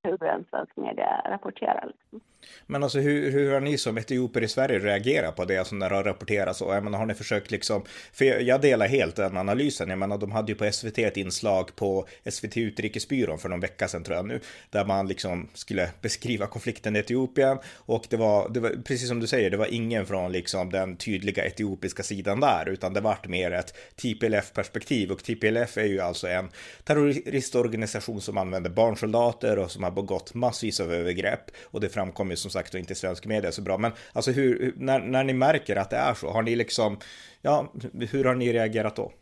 hur 0.03 0.23
en 0.23 0.45
svensk 0.51 0.77
media 0.77 1.23
rapporterar. 1.25 1.87
Liksom. 1.87 2.21
Men 2.67 2.83
alltså 2.83 2.99
hur, 2.99 3.31
hur 3.31 3.53
har 3.53 3.61
ni 3.61 3.79
som 3.79 3.99
etioper 3.99 4.43
i 4.43 4.49
Sverige 4.49 4.79
reagerat 4.79 5.37
på 5.37 5.45
det 5.45 5.67
som 5.67 5.79
när 5.79 5.91
det 5.91 5.97
har 5.97 6.05
rapporterats? 6.05 6.61
Och 6.61 6.75
jag 6.75 6.85
menar, 6.85 6.99
har 6.99 7.07
ni 7.07 7.15
försökt 7.15 7.51
liksom, 7.51 7.83
för 8.13 8.25
jag, 8.25 8.43
jag, 8.43 8.61
delar 8.61 8.89
helt 8.89 9.17
den 9.17 9.37
analysen. 9.37 9.89
Jag 9.89 9.99
menar, 9.99 10.19
de 10.19 10.33
hade 10.33 10.53
ju 10.53 10.59
på 10.59 10.73
SVT 10.73 10.99
ett 10.99 11.17
inslag 11.17 11.77
på 11.77 12.07
SVT 12.31 12.57
Utrikesbyrån 12.57 13.39
för 13.39 13.49
någon 13.49 13.61
vecka 13.61 13.89
sedan 13.89 14.05
tror 14.05 14.17
jag 14.17 14.27
nu, 14.27 14.41
där 14.71 14.85
man 14.85 15.09
liksom 15.09 15.49
skulle 15.55 15.91
beskriva 16.01 16.47
konflikten 16.47 16.97
i 16.97 16.99
Etiopien. 16.99 17.59
Och 17.75 18.07
det 18.11 18.17
var, 18.17 18.49
det 18.49 18.61
var 18.61 18.71
precis 18.71 19.09
som 19.09 19.21
du 19.21 19.27
säger, 19.27 19.51
det 19.51 19.57
var 19.57 19.75
ingen 19.75 20.07
från 20.07 20.33
liksom 20.33 20.71
den 20.71 20.97
tydliga 20.97 21.47
etiopiska 21.47 22.03
sidan 22.03 22.41
där, 22.41 22.69
utan 22.69 22.93
det 22.93 23.01
vart 23.01 23.29
mer 23.29 23.51
ett 23.51 23.75
TPLF-perspektiv. 23.97 25.13
Och 25.13 25.25
TPLF 25.25 25.79
är 25.79 25.87
ju 25.87 26.01
alltså 26.01 26.29
en 26.29 26.49
terroristorganisation 26.85 28.21
som 28.21 28.39
använder 28.39 28.71
barnsoldater 28.71 29.59
och 29.59 29.71
som 29.71 29.83
har 29.83 29.91
begått 29.91 30.35
massvis 30.35 30.81
av 30.81 30.93
övergrepp. 30.93 31.51
Och 31.65 31.81
det 31.81 31.89
framkommer 32.29 32.37
som 32.37 32.51
sagt 32.51 32.75
inte 32.75 32.95
svensk 32.95 33.27
media 33.27 33.53
så 33.53 33.63
bra. 33.63 33.79
Men 33.79 33.93
alltså 34.15 34.31
hur, 34.33 34.73
när, 34.77 35.01
när 35.01 35.25
ni 35.25 35.33
märker 35.33 35.77
att 35.77 35.91
det 35.91 35.97
är 35.97 36.15
så, 36.15 36.31
har 36.31 36.43
ni 36.43 36.57
liksom, 36.57 36.99
ja, 37.43 37.67
hur 38.13 38.25
har 38.25 38.35
ni 38.35 38.53
reagerat 38.53 38.97
då? 38.97 39.13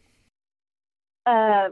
Uh, 1.28 1.68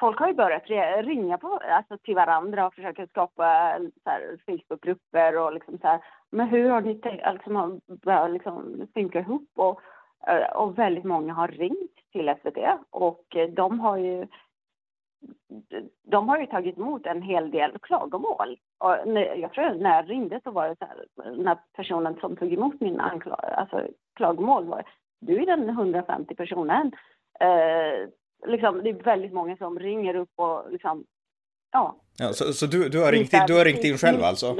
folk 0.00 0.18
har 0.18 0.28
ju 0.28 0.34
börjat 0.34 0.68
ringa 1.04 1.38
på, 1.38 1.60
alltså 1.70 1.98
till 1.98 2.14
varandra 2.14 2.66
och 2.66 2.74
försöka 2.74 3.06
skapa 3.06 3.76
eh, 3.76 3.82
så 4.04 4.10
här, 4.10 4.38
Facebookgrupper 4.46 5.36
och 5.36 5.52
liksom 5.52 5.78
så 5.78 5.88
här, 5.88 6.00
men 6.30 6.48
hur 6.48 6.70
har 6.70 6.80
ni 6.80 6.94
tänkt, 6.94 7.24
alltså, 7.24 7.50
liksom, 7.50 7.80
börjat 8.04 8.30
liksom 8.30 8.86
synka 8.94 9.20
ihop 9.20 9.50
och, 9.56 9.80
eh, 10.26 10.56
och 10.56 10.78
väldigt 10.78 11.04
många 11.04 11.34
har 11.34 11.48
ringt 11.48 11.96
till 12.12 12.34
SVT 12.42 12.58
och 12.90 13.36
de 13.56 13.80
har 13.80 13.98
ju 13.98 14.26
de 16.02 16.28
har 16.28 16.38
ju 16.38 16.46
tagit 16.46 16.78
emot 16.78 17.06
en 17.06 17.22
hel 17.22 17.50
del 17.50 17.78
klagomål. 17.82 18.58
Och 18.78 18.90
jag 19.36 19.52
tror 19.52 19.74
när 19.74 19.96
jag 19.96 20.10
ringde 20.10 20.40
så 20.44 20.50
var 20.50 20.68
det 20.68 20.76
så 20.78 20.84
här, 20.84 21.32
när 21.36 21.58
personen 21.76 22.16
som 22.20 22.36
tog 22.36 22.52
emot 22.52 22.80
min 22.80 23.00
alltså, 23.00 23.86
klagomål 24.16 24.64
var 24.64 24.84
du 25.22 25.42
är 25.42 25.46
den 25.46 25.68
150 25.68 26.34
personen. 26.34 26.92
Eh, 27.40 28.08
liksom, 28.46 28.82
det 28.82 28.90
är 28.90 29.04
väldigt 29.04 29.32
många 29.32 29.56
som 29.56 29.78
ringer 29.78 30.14
upp 30.14 30.30
och 30.36 30.70
liksom, 30.70 31.04
ja. 31.72 31.96
ja 32.18 32.32
så, 32.32 32.52
så 32.52 32.66
du, 32.66 32.88
du, 32.88 33.04
har 33.04 33.12
ringt 33.12 33.32
in, 33.32 33.40
du 33.46 33.58
har 33.58 33.64
ringt 33.64 33.84
in 33.84 33.98
själv 33.98 34.22
alltså? 34.22 34.54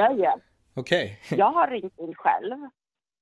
Okej. 0.74 1.18
Okay. 1.20 1.38
jag 1.38 1.50
har 1.50 1.68
ringt 1.68 1.98
in 1.98 2.14
själv 2.14 2.56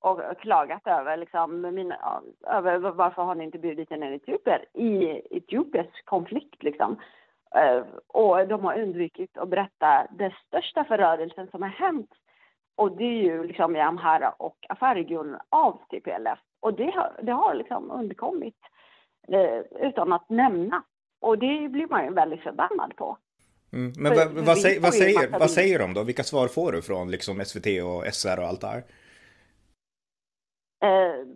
och 0.01 0.21
klagat 0.41 0.87
över, 0.87 1.17
liksom, 1.17 1.61
mina, 1.61 2.23
över 2.47 2.79
varför 2.79 3.23
har 3.23 3.35
ni 3.35 3.45
inte 3.45 3.59
bjudit 3.59 3.91
in 3.91 4.03
en 4.03 4.13
etiopier 4.13 4.65
i 4.75 5.21
Etiopiens 5.37 6.01
konflikt 6.05 6.63
liksom. 6.63 6.97
Eh, 7.55 7.85
och 8.07 8.49
de 8.49 8.65
har 8.65 8.81
undvikit 8.81 9.37
att 9.37 9.49
berätta 9.49 10.07
den 10.11 10.33
största 10.47 10.85
förödelsen 10.85 11.49
som 11.51 11.63
har 11.63 11.69
hänt. 11.69 12.11
Och 12.77 12.97
det 12.97 13.05
är 13.05 13.23
ju 13.23 13.45
liksom 13.45 13.77
i 13.77 13.81
Amhara 13.81 14.31
och 14.31 14.57
Afar-regionen 14.69 15.41
av 15.49 15.81
TPLF. 15.91 16.39
Och 16.61 16.75
det 16.75 16.91
har, 16.91 17.21
det 17.23 17.33
har 17.33 17.55
liksom 17.55 17.91
undkommit 17.91 18.57
eh, 19.29 19.89
utan 19.89 20.13
att 20.13 20.29
nämna. 20.29 20.83
Och 21.21 21.39
det 21.39 21.69
blir 21.69 21.87
man 21.87 22.05
ju 22.05 22.11
väldigt 22.11 22.43
förbannad 22.43 22.97
på. 22.97 23.19
Mm. 23.73 23.93
Men 23.97 24.17
vad, 24.17 24.47
vad, 24.47 24.59
säger, 24.59 24.81
vad, 24.81 24.95
säger, 24.95 25.39
vad 25.39 25.51
säger 25.51 25.79
de 25.79 25.95
då? 25.95 26.03
Vilka 26.03 26.23
svar 26.23 26.49
får 26.49 26.73
du 26.73 26.83
från 26.83 27.11
liksom 27.11 27.45
SVT 27.45 27.67
och 27.67 28.15
SR 28.15 28.39
och 28.39 28.47
allt 28.47 28.61
det 28.61 28.67
här? 28.67 28.83
Eh, 30.83 31.27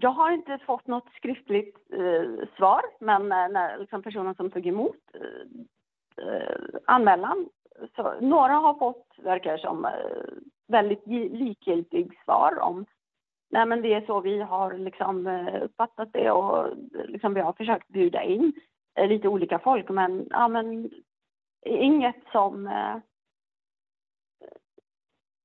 jag 0.00 0.10
har 0.10 0.30
inte 0.30 0.58
fått 0.58 0.86
något 0.86 1.08
skriftligt 1.16 1.76
eh, 1.92 2.48
svar, 2.56 2.82
men 3.00 3.22
eh, 3.22 3.48
när 3.48 3.78
liksom 3.78 4.02
personen 4.02 4.34
som 4.34 4.50
tog 4.50 4.66
emot 4.66 4.96
eh, 5.14 6.24
eh 6.26 6.58
anmälan, 6.84 7.48
så 7.96 8.20
några 8.20 8.52
har 8.52 8.74
fått, 8.74 9.06
verkar 9.18 9.58
som, 9.58 9.84
eh, 9.84 9.90
väldigt 10.68 11.06
likgiltig 11.06 12.20
svar 12.24 12.58
om 12.60 12.86
Nej, 13.52 13.66
men 13.66 13.82
det 13.82 13.94
är 13.94 14.06
så 14.06 14.20
vi 14.20 14.40
har 14.40 14.74
liksom 14.74 15.26
eh, 15.26 15.62
uppfattat 15.62 16.12
det 16.12 16.30
och 16.30 16.68
eh, 16.68 17.04
liksom 17.06 17.34
vi 17.34 17.40
har 17.40 17.52
försökt 17.52 17.88
bjuda 17.88 18.22
in 18.22 18.52
eh, 18.94 19.08
lite 19.08 19.28
olika 19.28 19.58
folk, 19.58 19.88
men, 19.88 20.26
ja, 20.30 20.48
men 20.48 20.90
inget 21.66 22.24
som, 22.32 22.70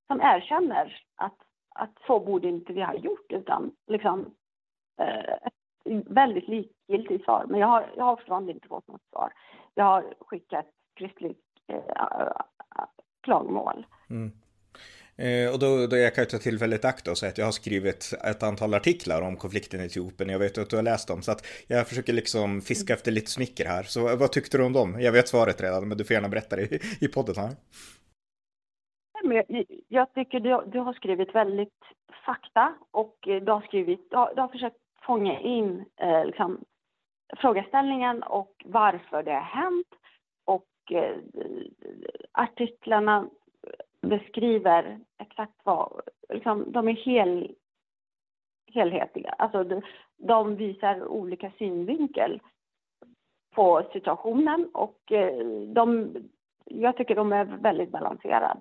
som 0.08 0.22
erkänner 0.22 1.04
att 1.16 1.45
att 1.76 1.98
så 2.08 2.20
borde 2.20 2.48
inte 2.48 2.74
vi 2.74 2.82
ha 2.82 2.96
gjort, 2.96 3.32
utan 3.32 3.72
liksom 3.88 4.36
eh, 5.02 5.50
väldigt 6.06 6.48
likgiltigt 6.48 7.24
svar. 7.24 7.46
Men 7.50 7.60
jag 7.60 7.68
har, 7.68 7.94
jag 7.98 8.04
har 8.04 8.16
fortfarande 8.16 8.52
inte 8.52 8.68
fått 8.68 8.88
något 8.88 9.10
svar. 9.10 9.34
Jag 9.74 9.86
har 9.86 10.14
skickat 10.20 10.66
skriftligt 10.96 11.40
eh, 11.68 12.32
klagomål. 13.24 13.86
Mm. 14.10 14.32
Eh, 15.18 15.54
och 15.54 15.60
då, 15.60 15.88
då 15.88 15.98
jag 15.98 16.16
kan 16.16 16.22
jag 16.22 16.30
ta 16.30 16.38
tillfället 16.38 16.86
akt 16.86 17.08
och 17.08 17.18
säga 17.18 17.30
att 17.30 17.38
jag 17.38 17.46
har 17.46 17.52
skrivit 17.52 18.14
ett 18.24 18.44
antal 18.44 18.74
artiklar 18.74 19.22
om 19.22 19.38
konflikten 19.38 19.82
i 19.82 19.86
Etiopien. 19.86 20.30
Jag 20.30 20.40
vet 20.40 20.58
att 20.58 20.70
du 20.70 20.76
har 20.76 20.84
läst 20.84 21.08
dem, 21.08 21.22
så 21.22 21.32
att 21.32 21.46
jag 21.68 21.88
försöker 21.88 22.14
liksom 22.14 22.62
fiska 22.62 22.94
efter 22.94 23.12
lite 23.12 23.32
smicker 23.32 23.66
här. 23.66 23.84
Så 23.84 24.16
vad 24.16 24.32
tyckte 24.32 24.58
du 24.58 24.64
om 24.64 24.74
dem? 24.74 25.02
Jag 25.02 25.12
vet 25.12 25.28
svaret 25.28 25.62
redan, 25.62 25.88
men 25.88 25.98
du 25.98 26.04
får 26.04 26.14
gärna 26.14 26.30
berätta 26.30 26.56
det 26.56 26.62
i, 26.62 26.80
i 27.02 27.08
podden 27.08 27.36
här 27.36 27.56
jag, 29.32 29.66
jag 29.88 30.14
tycker 30.14 30.40
du, 30.40 30.64
du, 30.66 30.80
har 30.80 30.94
skrivit 30.94 31.36
väldigt 31.36 31.84
fakta 32.26 32.74
och 32.92 33.28
eh, 33.28 33.44
du 33.44 33.52
har 33.52 33.62
skrivit, 33.62 34.12
du 34.12 34.18
har, 34.18 34.36
du 34.36 34.42
har 34.42 34.48
försökt 34.48 34.78
fånga 35.02 35.40
in 35.40 35.86
eh, 35.98 36.26
liksom, 36.26 36.64
frågeställningen 37.38 38.24
och 38.24 38.54
varför 38.66 39.24
det 39.24 39.34
har 39.34 39.42
hänt. 39.42 39.88
Och 40.46 40.92
eh, 40.92 41.18
artiklarna 42.32 43.30
beskriver 44.02 45.00
exakt 45.18 45.60
vad, 45.64 46.02
liksom, 46.30 46.72
de 46.72 46.88
är 46.88 46.94
hel, 46.94 47.56
helhetliga. 48.74 49.30
Alltså 49.30 49.64
de, 49.64 49.82
de 50.18 50.56
visar 50.56 51.08
olika 51.08 51.52
synvinkel 51.58 52.42
på 53.56 53.84
situationen 53.94 54.70
och 54.74 55.12
eh, 55.12 55.46
de, 55.68 56.16
jag 56.66 56.98
tycker 56.98 57.16
de 57.16 57.34
är 57.34 57.46
väldigt 57.46 57.92
balanserade. 57.92 58.60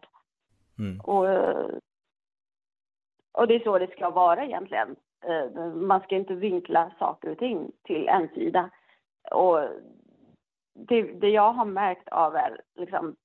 Mm. 0.78 1.00
Och, 1.00 1.28
eh, 1.28 1.66
och 3.33 3.47
det 3.47 3.54
är 3.54 3.64
så 3.64 3.78
det 3.78 3.90
ska 3.90 4.11
vara 4.11 4.45
egentligen. 4.45 4.97
Eh, 5.25 5.66
man 5.75 6.00
ska 6.00 6.16
inte 6.16 6.35
vinkla 6.35 6.90
saker 6.99 7.31
och 7.31 7.38
ting 7.38 7.73
till 7.83 8.09
en 8.09 8.28
sida. 8.28 8.71
Och 9.31 9.61
det, 10.75 11.02
det 11.02 11.28
jag 11.28 11.52
har 11.52 11.64
märkt 11.64 12.09
av 12.09 12.37
är 12.37 12.61
liksom 12.75 13.16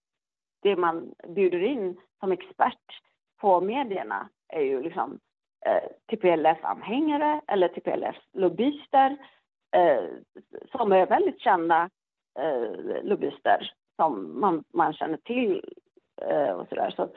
det 0.61 0.75
man 0.75 1.13
bjuder 1.27 1.63
in 1.63 2.01
som 2.19 2.31
expert 2.31 3.01
på 3.41 3.61
medierna 3.61 4.29
är 4.47 4.61
ju 4.61 4.81
liksom 4.81 5.19
eh, 5.65 5.89
TPLF-anhängare 6.07 7.41
eller 7.47 7.67
TPLF-lobbyister 7.67 9.17
eh, 9.71 10.03
som 10.71 10.91
är 10.91 11.05
väldigt 11.05 11.41
kända 11.41 11.89
eh, 12.39 13.03
lobbyister 13.03 13.73
som 13.95 14.39
man, 14.39 14.63
man 14.73 14.93
känner 14.93 15.17
till 15.17 15.73
eh, 16.21 16.51
och 16.51 16.67
sådär. 16.67 16.93
Så, 16.95 17.03
eh, 17.03 17.09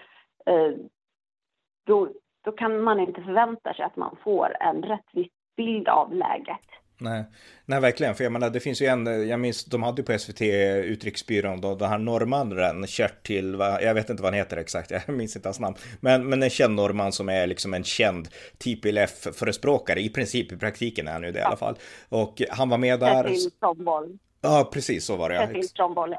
då, 1.87 2.09
då 2.45 2.53
kan 2.53 2.83
man 2.83 3.01
inte 3.01 3.23
förvänta 3.23 3.75
sig 3.75 3.85
att 3.85 3.97
man 3.97 4.17
får 4.25 4.57
en 4.61 4.83
rättvis 4.83 5.33
bild 5.57 5.89
av 5.89 6.15
läget. 6.15 6.67
Nej, 7.03 7.25
nej 7.65 7.81
verkligen. 7.81 8.15
För 8.15 8.25
jag 8.25 8.33
menar, 8.33 8.51
det 8.51 8.61
finns 8.61 8.83
ju 8.83 8.87
en, 8.87 9.29
jag 9.29 9.41
minns, 9.41 9.65
de 9.65 9.83
hade 9.83 10.03
ju 10.03 10.07
på 10.07 10.19
SVT 10.19 10.43
Utrikesbyrån 10.85 11.61
då, 11.61 11.75
den 11.75 11.89
här 11.89 11.99
norrmannen, 11.99 12.87
Kjertil, 12.87 13.57
jag 13.61 13.95
vet 13.95 14.11
inte 14.11 14.23
vad 14.23 14.33
han 14.33 14.39
heter 14.39 14.57
exakt, 14.57 14.91
jag 15.07 15.09
minns 15.09 15.37
inte 15.37 15.49
hans 15.49 15.61
namn. 15.61 15.77
Men, 16.01 16.29
men 16.29 16.43
en 16.43 16.51
känd 16.51 16.75
norrman 16.75 17.13
som 17.13 17.29
är 17.29 17.47
liksom 17.47 17.75
en 17.75 17.85
känd 17.85 18.29
TPLF-förespråkare, 18.59 20.01
i 20.01 20.09
princip, 20.09 20.53
i 20.53 20.57
praktiken 20.57 21.09
är 21.09 21.13
han 21.13 21.23
ju 21.23 21.33
det 21.33 21.39
ja. 21.39 21.45
i 21.45 21.47
alla 21.47 21.57
fall. 21.57 21.77
Och 22.09 22.43
han 22.51 22.69
var 22.69 22.79
med 22.79 23.01
där. 23.01 23.23
Kjertil 23.23 24.19
Ja, 24.45 24.71
precis 24.73 25.05
så 25.05 25.17
var 25.17 25.29
det. 25.29 25.37
Kjertil 25.37 25.69
Stromboll 25.69 26.15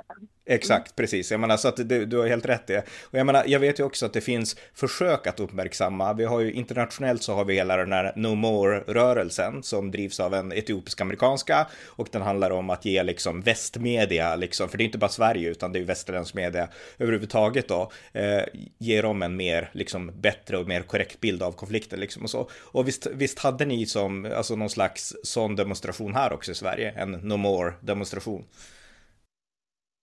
Exakt, 0.45 0.87
mm. 0.87 0.95
precis. 0.95 1.31
Jag 1.31 1.39
menar, 1.39 1.57
så 1.57 1.67
att 1.67 1.89
du, 1.89 2.05
du 2.05 2.17
har 2.17 2.27
helt 2.27 2.45
rätt 2.45 2.69
i 2.69 2.73
det. 2.73 2.83
Och 3.01 3.19
jag 3.19 3.25
menar, 3.25 3.43
jag 3.47 3.59
vet 3.59 3.79
ju 3.79 3.83
också 3.83 4.05
att 4.05 4.13
det 4.13 4.21
finns 4.21 4.55
försök 4.73 5.27
att 5.27 5.39
uppmärksamma. 5.39 6.13
Vi 6.13 6.25
har 6.25 6.39
ju 6.39 6.51
internationellt 6.51 7.23
så 7.23 7.33
har 7.33 7.45
vi 7.45 7.53
hela 7.53 7.77
den 7.77 7.91
här 7.91 8.13
No 8.15 8.35
More-rörelsen 8.35 9.63
som 9.63 9.91
drivs 9.91 10.19
av 10.19 10.33
en 10.33 10.51
etiopisk-amerikanska 10.51 11.67
och 11.85 12.07
den 12.11 12.21
handlar 12.21 12.51
om 12.51 12.69
att 12.69 12.85
ge 12.85 13.03
liksom 13.03 13.41
västmedia, 13.41 14.35
liksom, 14.35 14.69
för 14.69 14.77
det 14.77 14.83
är 14.83 14.85
inte 14.85 14.97
bara 14.97 15.09
Sverige 15.09 15.49
utan 15.49 15.71
det 15.71 15.79
är 15.79 15.83
västerländsk 15.83 16.33
media 16.33 16.67
överhuvudtaget 16.97 17.67
då, 17.67 17.91
eh, 18.13 18.43
ge 18.77 19.01
dem 19.01 19.21
en 19.21 19.35
mer, 19.35 19.69
liksom, 19.73 20.11
bättre 20.21 20.57
och 20.57 20.67
mer 20.67 20.81
korrekt 20.81 21.19
bild 21.19 21.43
av 21.43 21.51
konflikten 21.51 21.99
liksom 21.99 22.23
och 22.23 22.29
så. 22.29 22.49
Och 22.53 22.87
visst, 22.87 23.07
visst 23.13 23.39
hade 23.39 23.65
ni 23.65 23.85
som, 23.85 24.25
alltså 24.25 24.55
någon 24.55 24.69
slags 24.69 25.15
sån 25.23 25.55
demonstration 25.55 26.15
här 26.15 26.33
också 26.33 26.51
i 26.51 26.55
Sverige, 26.55 26.91
en 26.91 27.11
No 27.11 27.37
More-demonstration? 27.37 28.43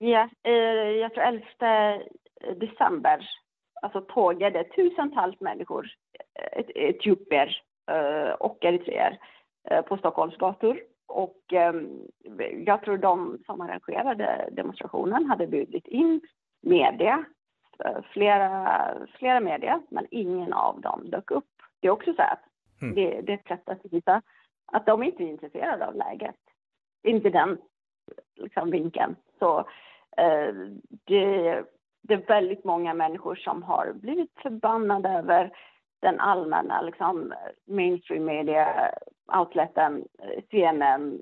Ja, 0.03 0.29
eh, 0.43 0.53
jag 0.91 1.15
tror 1.15 1.25
11 1.25 1.45
december 2.57 3.29
alltså 3.83 4.01
tågade 4.01 4.65
tusentals 4.65 5.41
människor, 5.41 5.87
eh, 6.35 6.65
etiopier 6.75 7.63
eh, 7.91 8.33
och 8.33 8.65
eritreer 8.65 9.19
på 9.89 9.97
Stockholms 9.97 10.37
gator. 10.37 10.81
Och 11.07 11.39
jag 12.67 12.83
tror 12.83 12.99
de 12.99 13.39
som 13.47 13.61
arrangerade 13.61 14.49
demonstrationen 14.53 15.27
hade 15.27 15.47
bjudit 15.47 15.87
in 15.87 16.21
media, 16.63 17.25
flera, 18.13 18.79
flera 19.19 19.41
media, 19.41 19.83
men 19.89 20.07
ingen 20.11 20.53
av 20.53 20.81
dem 20.81 21.11
dök 21.11 21.31
upp. 21.31 21.51
Det 21.81 21.89
är 21.89 21.93
också 21.93 22.15
så 22.15 22.23
att 22.23 22.43
mm. 22.83 22.95
det, 22.95 23.21
det 23.21 23.33
är 23.33 23.37
ett 23.37 23.49
sätt 23.49 23.69
att 23.69 23.93
visa 23.93 24.23
att 24.73 24.87
de 24.87 25.03
inte 25.03 25.23
är 25.25 25.29
intresserade 25.29 25.87
av 25.87 25.95
läget. 25.95 26.37
Inte 27.03 27.31
den 27.31 27.59
liksom, 28.37 28.71
vinkeln. 28.71 29.17
Så 29.39 29.59
Eh, 29.59 29.90
det, 31.05 31.65
det 32.03 32.15
är 32.15 32.27
väldigt 32.27 32.65
många 32.65 32.95
människor 32.95 33.35
som 33.35 33.63
har 33.63 33.93
blivit 33.93 34.33
förbannade 34.43 35.09
över 35.09 35.53
den 36.01 36.21
allmänna 36.21 36.83
liksom, 36.83 37.35
mainstream 37.65 38.25
media 38.25 38.95
outleten, 39.39 40.05
CNN, 40.51 41.19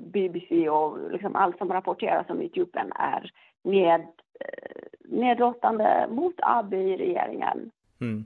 BBC 0.00 0.68
och 0.68 1.10
liksom 1.10 1.36
allt 1.36 1.58
som 1.58 1.72
rapporteras 1.72 2.30
om 2.30 2.42
Etiopien 2.42 2.92
är 2.94 3.30
ned, 3.62 4.00
eh, 4.40 4.82
nedlåtande 4.98 6.06
mot 6.10 6.34
Abiy-regeringen. 6.38 7.70
Mm. 8.00 8.24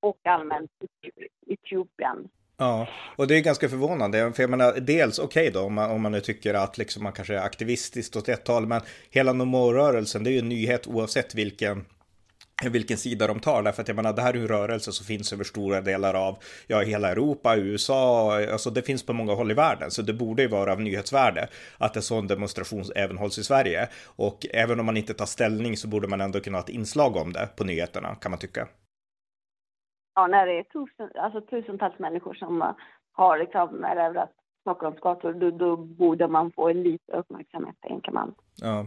Och 0.00 0.18
allmänt 0.26 0.70
Etiopien. 1.46 2.28
Ja, 2.58 2.88
och 3.16 3.26
det 3.26 3.36
är 3.36 3.40
ganska 3.40 3.68
förvånande. 3.68 4.32
För 4.32 4.42
jag 4.42 4.50
menar, 4.50 4.72
dels 4.80 5.18
okej 5.18 5.48
okay 5.48 5.52
då, 5.52 5.60
om 5.60 5.74
man, 5.74 5.90
om 5.90 6.02
man 6.02 6.12
nu 6.12 6.20
tycker 6.20 6.54
att 6.54 6.78
liksom 6.78 7.02
man 7.02 7.12
kanske 7.12 7.34
är 7.34 7.40
aktivistiskt 7.40 8.16
åt 8.16 8.28
ett 8.28 8.48
håll, 8.48 8.66
men 8.66 8.80
hela 9.10 9.32
NOMO-rörelsen, 9.32 10.24
det 10.24 10.30
är 10.30 10.32
ju 10.32 10.38
en 10.38 10.48
nyhet 10.48 10.86
oavsett 10.86 11.34
vilken 11.34 11.84
vilken 12.64 12.98
sida 12.98 13.26
de 13.26 13.40
tar, 13.40 13.62
därför 13.62 13.82
att 13.82 13.88
jag 13.88 13.94
menar, 13.94 14.12
det 14.12 14.22
här 14.22 14.30
är 14.30 14.34
ju 14.34 14.40
en 14.40 14.48
rörelse 14.48 14.92
som 14.92 15.06
finns 15.06 15.32
över 15.32 15.44
stora 15.44 15.80
delar 15.80 16.14
av, 16.14 16.38
ja, 16.66 16.80
hela 16.80 17.10
Europa, 17.10 17.56
USA, 17.56 18.34
alltså 18.52 18.70
det 18.70 18.82
finns 18.82 19.06
på 19.06 19.12
många 19.12 19.34
håll 19.34 19.50
i 19.50 19.54
världen, 19.54 19.90
så 19.90 20.02
det 20.02 20.12
borde 20.12 20.42
ju 20.42 20.48
vara 20.48 20.72
av 20.72 20.80
nyhetsvärde 20.80 21.48
att 21.78 21.96
en 21.96 22.02
sån 22.02 22.26
demonstration 22.26 22.84
även 22.94 23.18
hålls 23.18 23.38
i 23.38 23.44
Sverige. 23.44 23.88
Och 24.04 24.46
även 24.52 24.80
om 24.80 24.86
man 24.86 24.96
inte 24.96 25.14
tar 25.14 25.26
ställning 25.26 25.76
så 25.76 25.88
borde 25.88 26.08
man 26.08 26.20
ändå 26.20 26.40
kunna 26.40 26.58
ha 26.58 26.62
ett 26.62 26.68
inslag 26.68 27.16
om 27.16 27.32
det 27.32 27.48
på 27.56 27.64
nyheterna, 27.64 28.14
kan 28.14 28.30
man 28.30 28.38
tycka 28.38 28.68
ja, 30.16 30.26
när 30.26 30.46
det 30.46 30.58
är 30.58 30.62
tusen, 30.62 31.10
alltså 31.14 31.40
tusentals 31.40 31.98
människor 31.98 32.34
som 32.34 32.62
eh, 32.62 32.74
har 33.12 33.38
liksom 33.38 33.84
erövrat 33.84 34.32
Stockholms 34.60 35.00
gator, 35.00 35.32
då, 35.32 35.50
då 35.50 35.76
borde 35.76 36.28
man 36.28 36.52
få 36.52 36.72
lite 36.72 37.12
uppmärksamhet, 37.12 37.76
tänker 37.80 38.12
man. 38.12 38.34
Ja. 38.62 38.86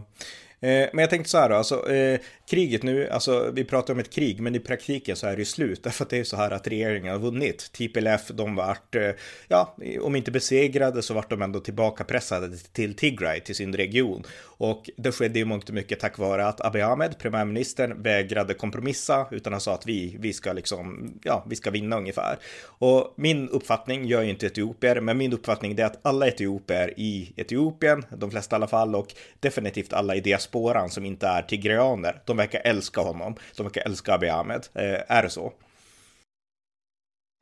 Eh, 0.62 0.88
men 0.92 0.98
jag 0.98 1.10
tänkte 1.10 1.30
så 1.30 1.38
här 1.38 1.48
då, 1.48 1.54
alltså, 1.54 1.92
eh, 1.92 2.20
kriget 2.50 2.82
nu, 2.82 3.08
alltså 3.08 3.50
vi 3.54 3.64
pratar 3.64 3.94
om 3.94 4.00
ett 4.00 4.14
krig, 4.14 4.40
men 4.40 4.54
i 4.54 4.60
praktiken 4.60 5.16
så 5.16 5.26
är 5.26 5.32
det 5.32 5.38
ju 5.38 5.44
slut, 5.44 5.82
därför 5.84 6.04
att 6.04 6.10
det 6.10 6.18
är 6.18 6.24
så 6.24 6.36
här 6.36 6.50
att 6.50 6.66
regeringen 6.66 7.12
har 7.12 7.18
vunnit. 7.18 7.72
TPLF, 7.72 8.28
de 8.28 8.54
vart, 8.54 8.94
eh, 8.94 9.10
ja, 9.48 9.76
om 10.02 10.16
inte 10.16 10.30
besegrade 10.30 11.02
så 11.02 11.14
vart 11.14 11.30
de 11.30 11.42
ändå 11.42 11.60
tillbakapressade 11.60 12.56
till 12.56 12.96
Tigray, 12.96 13.40
till 13.40 13.54
sin 13.54 13.74
region. 13.74 14.22
Och 14.60 14.90
det 14.96 15.12
skedde 15.12 15.38
ju 15.38 15.44
mångt 15.44 15.68
och 15.68 15.74
mycket 15.74 16.00
tack 16.00 16.18
vare 16.18 16.46
att 16.46 16.60
Abiy 16.60 16.82
Ahmed, 16.82 17.18
premiärministern, 17.18 18.02
vägrade 18.02 18.54
kompromissa, 18.54 19.26
utan 19.30 19.52
han 19.52 19.60
sa 19.60 19.74
att 19.74 19.86
vi, 19.86 20.16
vi 20.20 20.32
ska 20.32 20.52
liksom, 20.52 21.14
ja, 21.22 21.44
vi 21.48 21.56
ska 21.56 21.70
vinna 21.70 21.96
ungefär. 21.96 22.38
Och 22.66 23.14
min 23.16 23.48
uppfattning, 23.48 24.08
jag 24.08 24.20
är 24.20 24.24
ju 24.24 24.30
inte 24.30 24.46
etiopier, 24.46 25.00
men 25.00 25.18
min 25.18 25.32
uppfattning 25.32 25.78
är 25.78 25.84
att 25.84 25.98
alla 26.02 26.26
etiopier 26.26 26.94
i 26.96 27.32
Etiopien, 27.36 28.04
de 28.18 28.30
flesta 28.30 28.56
i 28.56 28.58
alla 28.58 28.68
fall, 28.68 28.94
och 28.94 29.14
definitivt 29.40 29.92
alla 29.92 30.14
i 30.14 30.20
diasporan 30.20 30.60
diasporan 30.60 30.90
som 30.90 31.04
inte 31.04 31.26
är 31.26 31.42
tigreaner, 31.42 32.22
de 32.26 32.36
verkar 32.36 32.60
älska 32.64 33.00
honom. 33.00 33.34
De 33.56 33.62
verkar 33.62 33.82
älska 33.86 34.14
Abiy 34.14 34.30
Ahmed. 34.30 34.66
Eh, 34.74 35.16
är 35.16 35.22
det 35.22 35.30
så? 35.30 35.52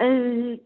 Uh, 0.03 0.57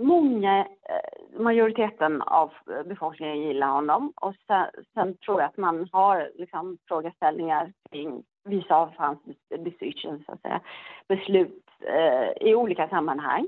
många, 0.00 0.58
eh, 0.60 1.40
majoriteten 1.40 2.22
av 2.22 2.52
eh, 2.70 2.82
befolkningen 2.82 3.40
gillar 3.40 3.68
honom 3.68 4.12
och 4.16 4.34
sen, 4.46 4.66
sen, 4.94 5.16
tror 5.16 5.40
jag 5.40 5.48
att 5.48 5.56
man 5.56 5.88
har 5.92 6.30
liksom 6.34 6.78
frågeställningar 6.88 7.72
kring 7.90 8.22
vissa 8.44 8.76
av 8.76 8.90
hans 8.96 9.18
decisions, 9.48 10.26
så 10.26 10.32
att 10.32 10.40
säga, 10.40 10.60
beslut 11.08 11.64
eh, 11.80 12.48
i 12.48 12.54
olika 12.54 12.88
sammanhang. 12.88 13.46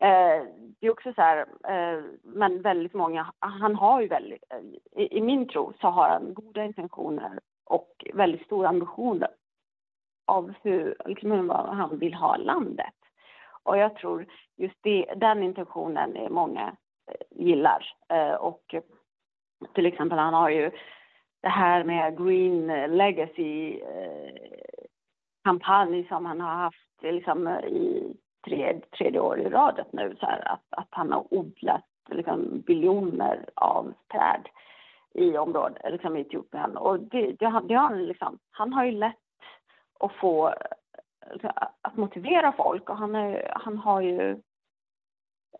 Eh, 0.00 0.44
det 0.80 0.86
är 0.86 0.90
också 0.90 1.12
så 1.12 1.22
här, 1.22 1.38
eh, 1.68 2.04
men 2.22 2.62
väldigt 2.62 2.94
många, 2.94 3.32
han 3.38 3.74
har 3.74 4.00
ju 4.00 4.08
väldigt, 4.08 4.44
eh, 4.50 5.02
i, 5.02 5.18
i, 5.18 5.20
min 5.20 5.48
tro 5.48 5.72
så 5.80 5.88
har 5.88 6.08
han 6.08 6.34
goda 6.34 6.64
intentioner 6.64 7.40
och 7.64 8.06
väldigt 8.14 8.44
stora 8.44 8.68
ambitioner 8.68 9.30
av 10.26 10.52
hur, 10.62 10.94
liksom 11.06 11.46
vad 11.46 11.76
han 11.76 11.98
vill 11.98 12.14
ha 12.14 12.36
landet. 12.36 12.94
Och 13.68 13.78
jag 13.78 13.94
tror 13.94 14.26
just 14.56 14.76
det, 14.80 15.06
den 15.16 15.42
intentionen 15.42 16.16
är 16.16 16.28
många 16.28 16.76
eh, 17.10 17.44
gillar. 17.44 17.86
Eh, 18.08 18.34
och 18.34 18.74
till 19.74 19.86
exempel 19.86 20.18
han 20.18 20.34
har 20.34 20.50
ju 20.50 20.70
det 21.42 21.48
här 21.48 21.84
med 21.84 22.18
Green 22.18 22.66
legacy 22.96 23.80
eh, 23.80 24.30
kampanj 25.44 26.06
som 26.08 26.26
han 26.26 26.40
har 26.40 26.54
haft 26.54 27.02
liksom, 27.02 27.48
i 27.48 28.16
tredje, 28.44 28.80
tredje 28.80 29.20
år 29.20 29.40
i 29.40 29.48
radet 29.48 29.92
nu. 29.92 30.16
Så 30.20 30.26
här, 30.26 30.52
att, 30.52 30.64
att 30.70 30.88
han 30.90 31.12
har 31.12 31.34
odlat 31.34 31.86
liksom, 32.10 32.60
biljoner 32.66 33.44
av 33.54 33.94
träd 34.12 34.48
i 35.14 35.38
området, 35.38 35.92
liksom 35.92 36.16
i 36.16 36.20
Etiopien. 36.20 36.76
Och 36.76 37.00
det, 37.00 37.22
det, 37.22 37.62
det 37.68 37.74
har 37.74 37.88
han, 37.88 38.06
liksom, 38.06 38.38
han 38.50 38.72
har 38.72 38.84
ju 38.84 38.92
lätt 38.92 39.16
att 40.00 40.12
få 40.12 40.54
att 41.80 41.96
motivera 41.96 42.52
folk 42.52 42.90
och 42.90 42.96
han, 42.96 43.14
är, 43.14 43.52
han 43.54 43.78
har 43.78 44.00
ju 44.00 44.42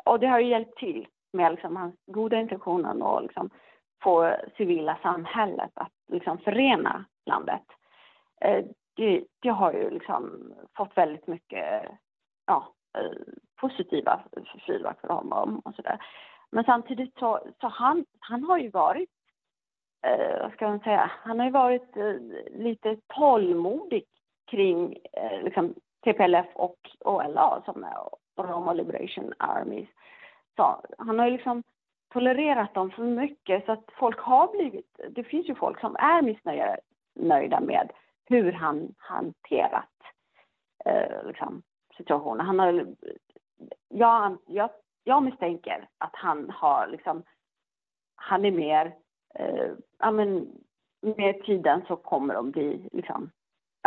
och 0.05 0.21
det 0.21 0.27
har 0.27 0.41
ju 0.41 0.49
hjälpt 0.49 0.79
till 0.79 1.07
med 1.33 1.53
liksom 1.53 1.77
hans 1.77 1.95
goda 2.07 2.41
intentioner 2.41 3.03
och 3.03 3.23
liksom 3.23 3.51
få 4.03 4.37
civila 4.57 4.99
samhället 5.03 5.71
att 5.75 5.93
liksom 6.09 6.39
förena 6.39 7.05
landet. 7.27 7.65
Eh, 8.41 8.65
det, 8.97 9.25
det 9.43 9.49
har 9.49 9.73
ju 9.73 9.91
liksom 9.91 10.53
fått 10.77 10.97
väldigt 10.97 11.27
mycket 11.27 11.83
ja, 12.47 12.75
eh, 12.99 13.13
positiva 13.61 14.21
feedback 14.67 15.01
för 15.01 15.09
honom 15.09 15.59
och 15.59 15.75
sådär. 15.75 16.03
Men 16.51 16.65
samtidigt 16.65 17.19
så, 17.19 17.41
så 17.61 17.69
han, 17.69 18.05
han 18.21 18.45
har 18.45 18.59
ju 18.59 18.71
varit 18.71 19.11
eh, 20.07 20.43
vad 20.43 20.53
ska 20.53 20.69
man 20.69 20.81
säga, 20.81 21.11
han 21.15 21.39
har 21.39 21.47
ju 21.47 21.53
varit 21.53 21.97
eh, 21.97 22.15
lite 22.51 22.97
tålmodig 23.07 24.05
kring 24.51 24.97
eh, 25.13 25.43
liksom, 25.43 25.75
TPLF 26.05 26.47
och 26.55 26.91
OLA 27.01 27.63
som 27.65 27.85
är 27.85 27.97
Roma 28.37 28.73
Liberation 28.73 29.33
Armies. 29.39 29.89
Så 30.57 30.83
han 30.99 31.19
har 31.19 31.27
ju 31.27 31.33
liksom 31.33 31.63
tolererat 32.13 32.75
dem 32.75 32.91
för 32.91 33.03
mycket 33.03 33.67
så 33.67 33.73
att 33.73 33.85
folk 33.99 34.19
har 34.19 34.53
blivit, 34.53 35.01
det 35.11 35.25
finns 35.25 35.49
ju 35.49 35.55
folk 35.55 35.81
som 35.81 35.97
är 35.97 36.23
missnöjda 36.23 37.61
med 37.61 37.93
hur 38.25 38.53
han 38.53 38.95
hanterat 38.99 39.89
eh, 40.85 41.27
liksom, 41.27 41.63
situationen. 41.97 42.47
Han 42.47 42.59
har, 42.59 42.87
jag, 43.89 44.39
jag, 44.47 44.71
jag 45.05 45.23
misstänker 45.23 45.89
att 45.99 46.17
han 46.17 46.51
har 46.51 46.87
liksom, 46.87 47.23
han 48.17 48.45
är 48.45 48.51
mer, 48.51 48.95
eh, 49.35 49.71
ja 49.99 50.11
men 50.11 50.49
med 51.01 51.43
tiden 51.45 51.83
så 51.89 51.97
kommer 51.97 52.35
de 52.35 52.51
bli 52.51 52.89
liksom, 52.93 53.31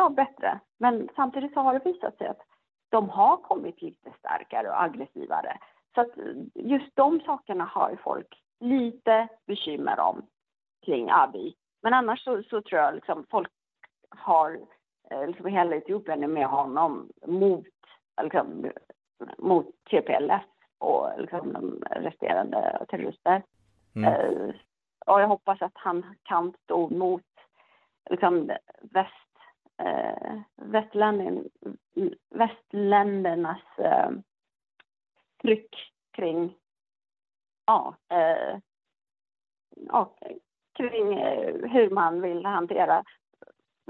ja 0.02 0.10
bättre. 0.10 0.60
Men 0.78 1.10
samtidigt 1.16 1.54
så 1.54 1.60
har 1.60 1.74
det 1.74 1.86
visat 1.86 2.18
sig 2.18 2.28
att 2.28 2.42
de 2.90 3.10
har 3.10 3.38
kommit 3.38 3.82
lite 3.82 4.12
starkare 4.20 4.70
och 4.70 4.84
aggressivare. 4.84 5.58
Så 5.96 6.02
att 6.02 6.12
just 6.56 6.96
de 6.96 7.20
sakerna 7.20 7.64
har 7.66 7.90
ju 7.90 7.98
folk 7.98 8.42
lite 8.60 9.28
bekymmer 9.48 10.00
om 10.00 10.22
kring 10.86 11.10
Abiy. 11.12 11.54
Men 11.82 11.94
annars 11.94 12.24
så, 12.24 12.44
så 12.44 12.62
tror 12.62 12.82
jag 12.82 12.96
liksom 12.96 13.26
folk 13.30 13.50
har, 14.10 14.60
eh, 15.12 15.28
liksom 15.28 15.46
hela 15.46 15.76
Etiopien 15.76 16.24
är 16.24 16.28
med 16.28 16.48
honom 16.48 17.10
mot, 17.28 17.68
liksom, 18.22 18.72
mot 19.38 19.68
TPLF 19.90 20.44
och 20.78 21.10
liksom 21.18 21.54
de 21.54 21.84
resterande 21.90 22.86
terrorister. 22.90 23.44
Mm. 23.96 24.14
Uh, 24.14 24.54
och 25.06 25.22
jag 25.22 25.28
hoppas 25.28 25.62
att 25.62 25.72
han 25.76 26.16
kan 26.24 26.54
stå 26.64 26.90
mot 26.90 27.24
liksom, 28.10 28.52
väst, 28.82 29.31
eh, 29.86 30.41
västländernas 32.30 33.62
eh, 33.78 34.10
tryck 35.41 35.76
kring 36.12 36.56
ja, 37.65 37.96
eh, 38.10 38.58
ja, 39.76 40.15
kring 40.74 41.13
eh, 41.13 41.56
hur 41.70 41.89
man 41.89 42.22
vill 42.22 42.46
hantera 42.46 43.04